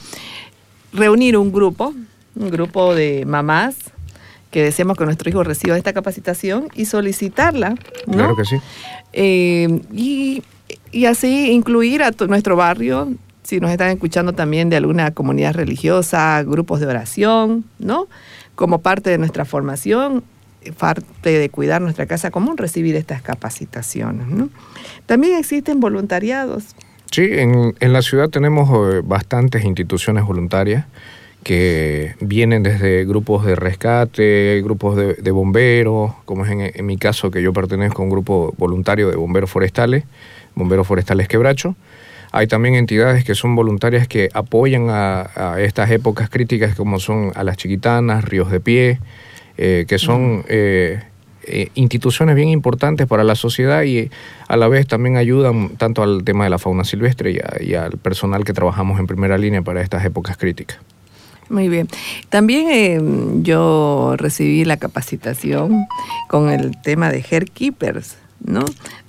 reunir 0.91 1.37
un 1.37 1.53
grupo, 1.53 1.93
un 2.35 2.49
grupo 2.51 2.93
de 2.93 3.23
mamás 3.25 3.75
que 4.51 4.63
deseamos 4.63 4.97
que 4.97 5.05
nuestro 5.05 5.29
hijo 5.29 5.43
reciba 5.43 5.77
esta 5.77 5.93
capacitación 5.93 6.69
y 6.75 6.85
solicitarla, 6.85 7.75
¿no? 8.07 8.13
Claro 8.13 8.35
que 8.35 8.45
sí. 8.45 8.55
Eh, 9.13 9.81
y, 9.93 10.43
y 10.91 11.05
así 11.05 11.51
incluir 11.51 12.03
a 12.03 12.11
tu- 12.11 12.27
nuestro 12.27 12.55
barrio, 12.55 13.13
si 13.43 13.59
nos 13.59 13.71
están 13.71 13.89
escuchando 13.89 14.33
también 14.33 14.69
de 14.69 14.77
alguna 14.77 15.11
comunidad 15.11 15.53
religiosa, 15.53 16.41
grupos 16.43 16.79
de 16.79 16.87
oración, 16.87 17.65
¿no? 17.79 18.07
Como 18.55 18.79
parte 18.81 19.09
de 19.09 19.17
nuestra 19.17 19.45
formación, 19.45 20.23
eh, 20.61 20.71
parte 20.71 21.29
de 21.37 21.49
cuidar 21.49 21.81
nuestra 21.81 22.05
casa 22.05 22.31
común, 22.31 22.57
recibir 22.57 22.95
estas 22.95 23.21
capacitaciones, 23.21 24.27
¿no? 24.27 24.49
También 25.05 25.37
existen 25.37 25.79
voluntariados. 25.79 26.63
Sí, 27.11 27.27
en, 27.31 27.75
en 27.79 27.93
la 27.93 28.01
ciudad 28.01 28.29
tenemos 28.29 28.69
eh, 28.71 29.01
bastantes 29.03 29.63
instituciones 29.63 30.23
voluntarias 30.25 30.85
que 31.45 32.15
vienen 32.21 32.63
desde 32.63 33.05
grupos 33.05 33.45
de 33.45 33.55
rescate, 33.55 34.59
grupos 34.63 34.95
de, 34.97 35.13
de 35.13 35.29
bomberos, 35.29 36.11
como 36.25 36.43
es 36.43 36.49
en, 36.51 36.59
en 36.73 36.85
mi 36.87 36.97
caso 36.97 37.29
que 37.29 37.39
yo 37.43 37.53
pertenezco 37.53 38.01
a 38.01 38.05
un 38.05 38.09
grupo 38.09 38.55
voluntario 38.57 39.11
de 39.11 39.15
bomberos 39.15 39.51
forestales, 39.51 40.05
Bomberos 40.55 40.87
Forestales 40.87 41.27
Quebracho. 41.27 41.75
Hay 42.31 42.47
también 42.47 42.73
entidades 42.73 43.23
que 43.23 43.35
son 43.35 43.55
voluntarias 43.55 44.07
que 44.07 44.29
apoyan 44.33 44.87
a, 44.89 45.29
a 45.35 45.61
estas 45.61 45.91
épocas 45.91 46.29
críticas 46.31 46.73
como 46.73 46.99
son 46.99 47.31
a 47.35 47.43
las 47.43 47.57
chiquitanas, 47.57 48.25
Ríos 48.25 48.49
de 48.49 48.59
Pie, 48.59 48.99
eh, 49.57 49.85
que 49.87 49.99
son 49.99 50.43
eh, 50.47 51.03
eh, 51.43 51.67
instituciones 51.75 52.35
bien 52.35 52.49
importantes 52.49 53.05
para 53.05 53.23
la 53.23 53.35
sociedad 53.35 53.83
y 53.83 54.09
a 54.47 54.57
la 54.57 54.67
vez 54.67 54.87
también 54.87 55.15
ayudan 55.17 55.69
tanto 55.77 56.01
al 56.01 56.23
tema 56.23 56.45
de 56.45 56.49
la 56.49 56.57
fauna 56.57 56.85
silvestre 56.85 57.31
y, 57.33 57.37
a- 57.37 57.61
y 57.61 57.75
al 57.75 57.97
personal 57.99 58.43
que 58.43 58.53
trabajamos 58.53 58.99
en 58.99 59.05
primera 59.05 59.37
línea 59.37 59.61
para 59.61 59.81
estas 59.81 60.03
épocas 60.05 60.37
críticas. 60.37 60.79
Muy 61.49 61.69
bien. 61.69 61.87
También 62.29 62.67
eh, 62.71 62.99
yo 63.43 64.15
recibí 64.17 64.65
la 64.65 64.77
capacitación 64.77 65.85
con 66.27 66.49
el 66.49 66.79
tema 66.81 67.11
de 67.11 67.23
Hair 67.29 67.51
Keepers, 67.51 68.17
¿no? 68.43 68.65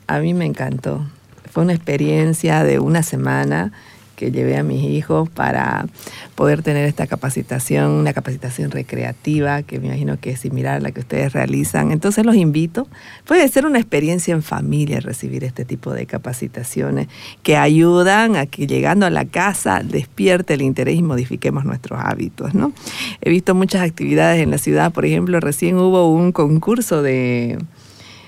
A 0.06 0.18
mí 0.18 0.34
me 0.34 0.44
encantó. 0.44 1.04
Fue 1.50 1.62
una 1.62 1.72
experiencia 1.72 2.62
de 2.64 2.78
una 2.78 3.02
semana 3.02 3.72
que 4.16 4.32
llevé 4.32 4.56
a 4.56 4.62
mis 4.62 4.82
hijos 4.82 5.28
para 5.28 5.86
poder 6.34 6.62
tener 6.62 6.86
esta 6.86 7.06
capacitación, 7.06 7.92
una 7.92 8.12
capacitación 8.12 8.70
recreativa 8.70 9.62
que 9.62 9.78
me 9.78 9.86
imagino 9.86 10.18
que 10.18 10.30
es 10.30 10.40
similar 10.40 10.76
a 10.76 10.80
la 10.80 10.90
que 10.90 11.00
ustedes 11.00 11.32
realizan. 11.32 11.92
Entonces 11.92 12.26
los 12.26 12.34
invito. 12.34 12.88
Puede 13.26 13.46
ser 13.48 13.66
una 13.66 13.78
experiencia 13.78 14.34
en 14.34 14.42
familia 14.42 15.00
recibir 15.00 15.44
este 15.44 15.64
tipo 15.64 15.92
de 15.92 16.06
capacitaciones 16.06 17.08
que 17.42 17.56
ayudan 17.56 18.36
a 18.36 18.46
que 18.46 18.66
llegando 18.66 19.06
a 19.06 19.10
la 19.10 19.24
casa 19.24 19.82
despierte 19.84 20.54
el 20.54 20.62
interés 20.62 20.96
y 20.96 21.02
modifiquemos 21.02 21.64
nuestros 21.64 22.00
hábitos. 22.02 22.54
¿no? 22.54 22.72
He 23.20 23.30
visto 23.30 23.54
muchas 23.54 23.82
actividades 23.82 24.42
en 24.42 24.50
la 24.50 24.58
ciudad, 24.58 24.92
por 24.92 25.04
ejemplo, 25.04 25.38
recién 25.40 25.76
hubo 25.76 26.10
un 26.10 26.32
concurso 26.32 27.02
de 27.02 27.58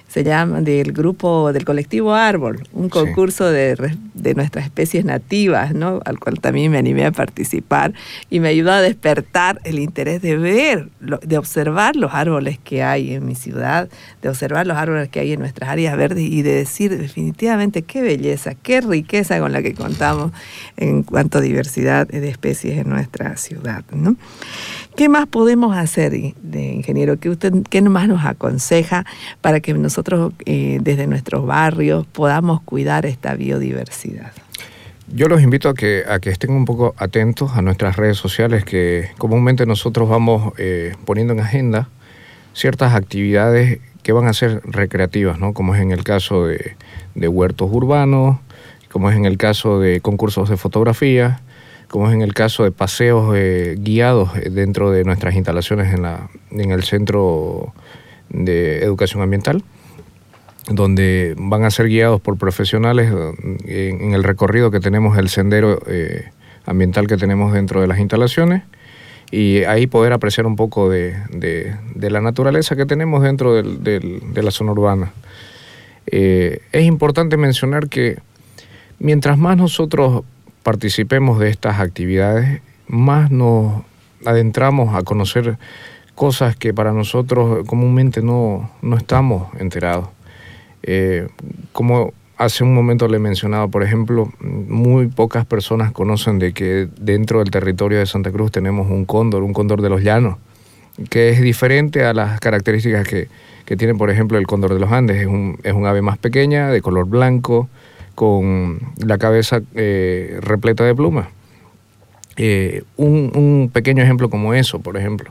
se 0.08 0.24
llama 0.24 0.62
del 0.62 0.92
grupo 0.92 1.52
del 1.52 1.64
colectivo 1.64 2.14
Árbol, 2.14 2.66
un 2.72 2.84
Sí. 2.84 2.90
concurso 2.90 3.50
de, 3.50 3.76
de 4.14 4.34
nuestras 4.34 4.64
especies 4.64 5.04
nativas, 5.04 5.74
¿no? 5.74 6.00
al 6.04 6.18
cual 6.18 6.40
también 6.40 6.72
me 6.72 6.78
animé 6.78 7.04
a 7.04 7.12
participar 7.12 7.92
y 8.30 8.40
me 8.40 8.48
ayudó 8.48 8.72
a 8.72 8.80
despertar 8.80 9.60
el 9.64 9.78
interés 9.78 10.22
de 10.22 10.36
ver, 10.36 10.88
de 11.00 11.36
observar 11.38 11.94
los 11.94 12.14
árboles 12.14 12.58
que 12.58 12.82
hay 12.82 13.12
en 13.14 13.26
mi 13.26 13.34
ciudad, 13.34 13.88
de 14.22 14.28
observar 14.30 14.66
los 14.66 14.76
árboles 14.78 15.08
que 15.10 15.20
hay 15.20 15.32
en 15.34 15.40
nuestras 15.40 15.68
áreas 15.70 15.96
verdes 15.96 16.24
y 16.24 16.40
de 16.42 16.54
decir 16.54 16.96
definitivamente 16.96 17.82
qué 17.82 18.00
belleza, 18.02 18.54
qué 18.54 18.80
riqueza 18.80 19.38
con 19.40 19.52
la 19.52 19.62
que 19.62 19.74
contamos 19.74 20.32
en 20.78 21.02
cuanto 21.02 21.38
a 21.38 21.40
diversidad 21.42 22.08
de 22.08 22.28
especies 22.28 22.78
en 22.78 22.88
nuestra 22.88 23.36
ciudad. 23.36 23.84
¿no? 23.92 24.16
¿Qué 24.98 25.08
más 25.08 25.28
podemos 25.28 25.76
hacer, 25.76 26.10
de 26.10 26.72
ingeniero? 26.72 27.20
¿Qué, 27.20 27.30
usted, 27.30 27.52
¿Qué 27.70 27.80
más 27.82 28.08
nos 28.08 28.24
aconseja 28.24 29.06
para 29.40 29.60
que 29.60 29.72
nosotros 29.72 30.32
eh, 30.44 30.80
desde 30.82 31.06
nuestros 31.06 31.46
barrios 31.46 32.04
podamos 32.04 32.60
cuidar 32.62 33.06
esta 33.06 33.36
biodiversidad? 33.36 34.32
Yo 35.06 35.28
los 35.28 35.40
invito 35.40 35.68
a 35.68 35.74
que, 35.74 36.02
estén 36.24 36.50
un 36.50 36.64
poco 36.64 36.96
atentos 36.98 37.52
a 37.54 37.62
nuestras 37.62 37.94
redes 37.94 38.16
sociales 38.16 38.64
que 38.64 39.10
comúnmente 39.18 39.66
nosotros 39.66 40.08
vamos 40.08 40.52
eh, 40.58 40.96
poniendo 41.04 41.32
en 41.32 41.38
agenda 41.38 41.88
ciertas 42.52 42.92
actividades 42.92 43.78
que 44.02 44.10
van 44.10 44.26
a 44.26 44.32
ser 44.32 44.62
recreativas, 44.64 45.38
¿no? 45.38 45.52
como 45.54 45.76
es 45.76 45.80
en 45.80 45.92
el 45.92 46.02
caso 46.02 46.46
de 46.46 47.28
huertos 47.28 47.70
urbanos, 47.70 48.38
como 48.90 49.10
es 49.10 49.16
en 49.16 49.26
el 49.26 49.38
caso 49.38 49.78
de 49.78 50.00
concursos 50.00 50.48
de 50.48 50.56
fotografía, 50.56 51.40
como 51.88 52.08
es 52.08 52.14
en 52.14 52.22
el 52.22 52.34
caso 52.34 52.64
de 52.64 52.70
paseos 52.70 53.34
eh, 53.34 53.76
guiados 53.78 54.36
eh, 54.36 54.50
dentro 54.50 54.90
de 54.90 55.04
nuestras 55.04 55.34
instalaciones 55.34 55.92
en, 55.92 56.02
la, 56.02 56.28
en 56.50 56.70
el 56.70 56.84
Centro 56.84 57.72
de 58.28 58.82
Educación 58.82 59.22
Ambiental. 59.22 59.62
donde 60.70 61.34
van 61.38 61.64
a 61.64 61.70
ser 61.70 61.88
guiados 61.88 62.20
por 62.20 62.36
profesionales 62.36 63.10
eh, 63.66 63.96
en, 63.98 64.12
el 64.12 64.22
recorrido 64.22 64.70
que 64.70 64.80
tenemos, 64.80 65.16
el 65.16 65.30
sendero 65.30 65.80
ambiental 66.66 67.06
que 67.06 67.16
tenemos 67.16 67.54
dentro 67.54 67.80
de 67.80 67.86
las 67.86 67.98
instalaciones 67.98 68.62
y 69.30 69.64
ahí 69.64 69.86
poder 69.86 70.12
apreciar 70.12 70.46
un 70.46 70.56
poco 70.56 70.90
de, 70.90 71.16
la 71.96 72.20
naturaleza 72.20 72.76
que 72.76 72.84
tenemos 72.84 73.22
dentro 73.22 73.62
de 73.62 74.42
la 74.42 74.50
zona 74.50 74.72
urbana. 74.72 75.12
Es 76.06 76.84
importante 76.84 77.38
mencionar 77.38 77.88
que 77.88 78.18
mientras 78.98 79.38
más 79.38 79.56
nosotros 79.56 80.24
participemos 80.68 81.38
de 81.38 81.48
estas 81.48 81.80
actividades, 81.80 82.60
más 82.88 83.30
nos 83.30 83.84
adentramos 84.26 84.94
a 84.94 85.02
conocer 85.02 85.56
cosas 86.14 86.56
que 86.56 86.74
para 86.74 86.92
nosotros 86.92 87.66
comúnmente 87.66 88.20
no, 88.20 88.70
estamos 88.98 89.48
enterados. 89.58 90.10
Eh, 90.82 91.26
como 91.72 92.12
hace 92.36 92.64
un 92.64 92.74
momento 92.74 93.08
le 93.08 93.18
mencionaba, 93.18 93.68
por 93.68 93.82
ejemplo, 93.82 94.30
muy 94.40 95.06
pocas 95.06 95.46
personas 95.46 95.90
conocen 95.90 96.38
de 96.38 96.52
que 96.52 96.86
dentro 97.00 97.38
del 97.38 97.50
territorio 97.50 97.98
de 97.98 98.04
Santa 98.04 98.30
Cruz 98.30 98.52
tenemos 98.52 98.90
un 98.90 99.06
cóndor, 99.06 99.44
un 99.44 99.54
cóndor 99.54 99.80
de 99.80 99.88
los 99.88 100.02
llanos, 100.02 100.36
que 101.08 101.30
es 101.30 101.40
diferente 101.40 102.04
a 102.04 102.12
las 102.12 102.40
características 102.40 103.08
que, 103.08 103.28
tiene, 103.78 103.94
por 103.94 104.10
ejemplo, 104.10 104.36
el 104.36 104.46
cóndor 104.46 104.74
de 104.74 104.80
los 104.80 104.92
Andes. 104.92 105.16
Es 105.16 105.26
un, 105.28 105.58
es 105.62 105.72
un 105.72 105.86
ave 105.86 106.02
más 106.02 106.18
pequeña, 106.18 106.68
de 106.68 106.82
color 106.82 107.06
blanco, 107.06 107.70
con 108.18 108.80
la 108.96 109.16
cabeza 109.16 109.60
eh, 109.76 110.40
repleta 110.42 110.82
de 110.82 110.92
plumas. 110.92 111.28
Eh, 112.36 112.82
un, 112.96 113.70
pequeño 113.72 114.02
ejemplo 114.02 114.28
como 114.28 114.54
eso, 114.54 114.80
por 114.80 114.96
ejemplo, 114.96 115.30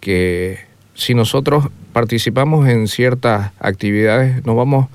que 0.00 0.58
si 0.94 1.14
nosotros 1.14 1.68
participamos 1.92 2.68
en 2.68 2.88
ciertas 2.88 3.52
actividades, 3.60 4.44
nos 4.44 4.56
vamos 4.56 4.88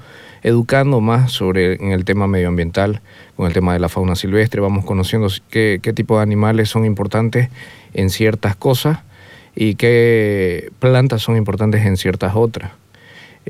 educando 0.44 1.00
más 1.00 1.32
sobre 1.32 1.76
el 1.94 2.04
tema 2.04 2.28
medioambiental, 2.28 3.00
con 3.38 3.48
el 3.48 3.54
tema 3.54 3.72
de 3.72 3.80
la 3.80 3.88
fauna 3.88 4.18
silvestre, 4.18 4.60
vamos 4.60 4.84
conociendo 4.84 5.30
qué, 5.50 5.80
tipo 5.96 6.18
de 6.18 6.24
animales 6.24 6.68
son 6.68 6.84
importantes 6.84 7.48
en 7.94 8.10
ciertas 8.10 8.58
cosas 8.58 9.00
y 9.56 9.76
qué 9.76 10.74
plantas 10.80 11.22
son 11.22 11.38
importantes 11.38 11.86
en 11.86 11.96
ciertas 11.96 12.36
otras. 12.36 12.72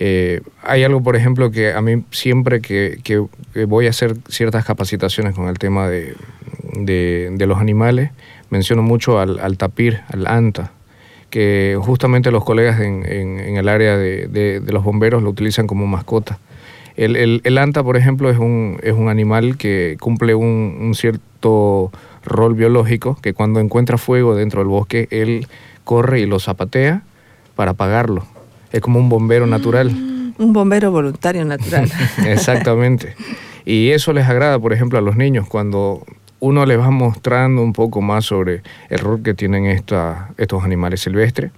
Eh, 0.02 0.40
hay 0.64 0.86
algo, 0.86 1.04
por 1.04 1.18
ejemplo, 1.18 1.52
que 1.52 1.74
a 1.74 1.82
mí 1.82 2.06
siempre 2.12 2.62
que, 2.62 3.22
voy 3.68 3.86
a 3.86 3.90
hacer 3.90 4.16
ciertas 4.30 4.64
capacitaciones 4.64 5.36
con 5.36 5.50
el 5.50 5.60
tema 5.60 5.90
de, 5.90 6.16
los 7.38 7.60
animales, 7.60 8.12
menciono 8.50 8.82
mucho 8.82 9.20
al, 9.20 9.58
tapir, 9.58 10.00
al 10.08 10.26
anta, 10.26 10.72
que 11.30 11.78
justamente 11.82 12.32
los 12.32 12.46
colegas 12.46 12.80
en, 12.80 13.04
el 13.06 13.68
área 13.68 13.98
de, 13.98 14.64
los 14.68 14.86
bomberos 14.86 15.22
lo 15.22 15.30
utilizan 15.30 15.68
como 15.68 15.86
mascota. 15.86 16.40
El, 16.96 17.58
anta, 17.58 17.84
por 17.84 17.98
ejemplo, 17.98 18.30
es 18.30 18.38
un, 18.38 18.80
es 18.82 18.94
un 18.94 19.10
animal 19.10 19.58
que 19.58 19.98
cumple 20.00 20.34
un, 20.34 20.94
cierto 20.96 21.92
rol 22.24 22.54
biológico, 22.56 23.18
que 23.22 23.34
cuando 23.34 23.60
encuentra 23.60 23.98
fuego 23.98 24.34
dentro 24.34 24.62
del 24.62 24.70
bosque, 24.70 25.10
él 25.12 25.48
corre 25.84 26.22
y 26.22 26.26
lo 26.26 26.40
zapatea 26.40 27.02
para 27.58 27.72
apagarlo. 27.72 28.39
Es 28.72 28.82
como 28.82 29.00
un 29.00 29.10
bombero 29.10 29.48
mm, 29.48 29.50
natural. 29.50 29.88
Un 30.38 30.54
bombero 30.54 30.92
voluntario 30.92 31.44
natural. 31.46 31.92
Exactamente. 32.26 33.16
Y 33.66 33.90
eso 33.90 34.14
les 34.14 34.28
agrada, 34.28 34.60
por 34.60 34.74
ejemplo, 34.74 34.98
a 34.98 35.02
los 35.02 35.16
niños 35.16 35.48
cuando 35.48 36.04
uno 36.40 36.66
les 36.66 36.80
va 36.80 36.90
mostrando 36.90 37.62
un 37.62 37.74
poco 37.74 38.02
más 38.02 38.26
sobre 38.26 38.64
el 38.90 39.00
rol 39.00 39.22
que 39.22 39.34
tienen 39.34 39.66
esta, 39.66 40.30
estos 40.38 40.64
animales 40.64 41.02
silvestres. 41.02 41.52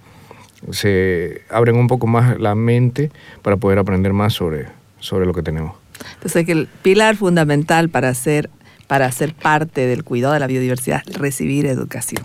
Se 0.70 1.42
abren 1.50 1.76
un 1.76 1.86
poco 1.86 2.06
más 2.06 2.38
la 2.38 2.54
mente 2.54 3.10
para 3.42 3.56
poder 3.56 3.78
aprender 3.78 4.12
más 4.12 4.32
sobre, 4.32 4.66
sobre 4.98 5.26
lo 5.26 5.34
que 5.34 5.42
tenemos. 5.42 5.74
Entonces, 6.14 6.46
que 6.46 6.52
el 6.52 6.68
pilar 6.82 7.16
fundamental 7.16 7.88
para 7.88 8.12
ser, 8.14 8.50
para 8.86 9.10
ser 9.12 9.34
parte 9.34 9.86
del 9.86 10.04
cuidado 10.04 10.34
de 10.34 10.40
la 10.40 10.46
biodiversidad 10.46 11.02
es 11.06 11.16
recibir 11.16 11.66
educación. 11.66 12.22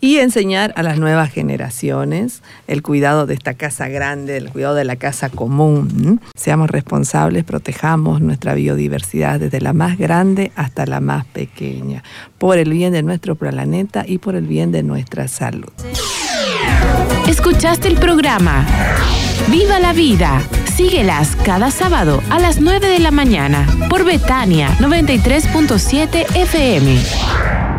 Y 0.00 0.18
enseñar 0.18 0.72
a 0.76 0.82
las 0.82 0.98
nuevas 0.98 1.30
generaciones 1.30 2.42
el 2.66 2.82
cuidado 2.82 3.26
de 3.26 3.34
esta 3.34 3.54
casa 3.54 3.88
grande, 3.88 4.36
el 4.36 4.50
cuidado 4.50 4.74
de 4.74 4.84
la 4.84 4.96
casa 4.96 5.28
común. 5.28 6.20
Seamos 6.34 6.70
responsables, 6.70 7.44
protejamos 7.44 8.20
nuestra 8.20 8.54
biodiversidad 8.54 9.40
desde 9.40 9.60
la 9.60 9.72
más 9.72 9.98
grande 9.98 10.52
hasta 10.56 10.86
la 10.86 11.00
más 11.00 11.24
pequeña, 11.26 12.02
por 12.38 12.58
el 12.58 12.70
bien 12.70 12.92
de 12.92 13.02
nuestro 13.02 13.34
planeta 13.34 14.04
y 14.06 14.18
por 14.18 14.34
el 14.34 14.46
bien 14.46 14.72
de 14.72 14.82
nuestra 14.82 15.28
salud. 15.28 15.72
Escuchaste 17.28 17.88
el 17.88 17.96
programa 17.96 18.66
Viva 19.50 19.78
la 19.78 19.92
Vida 19.92 20.42
Síguelas 20.78 21.36
cada 21.44 21.72
sábado 21.72 22.22
a 22.30 22.38
las 22.38 22.60
9 22.60 22.86
de 22.86 23.00
la 23.00 23.10
mañana 23.10 23.66
por 23.90 24.04
Betania 24.04 24.68
93.7 24.78 26.36
FM. 26.36 27.77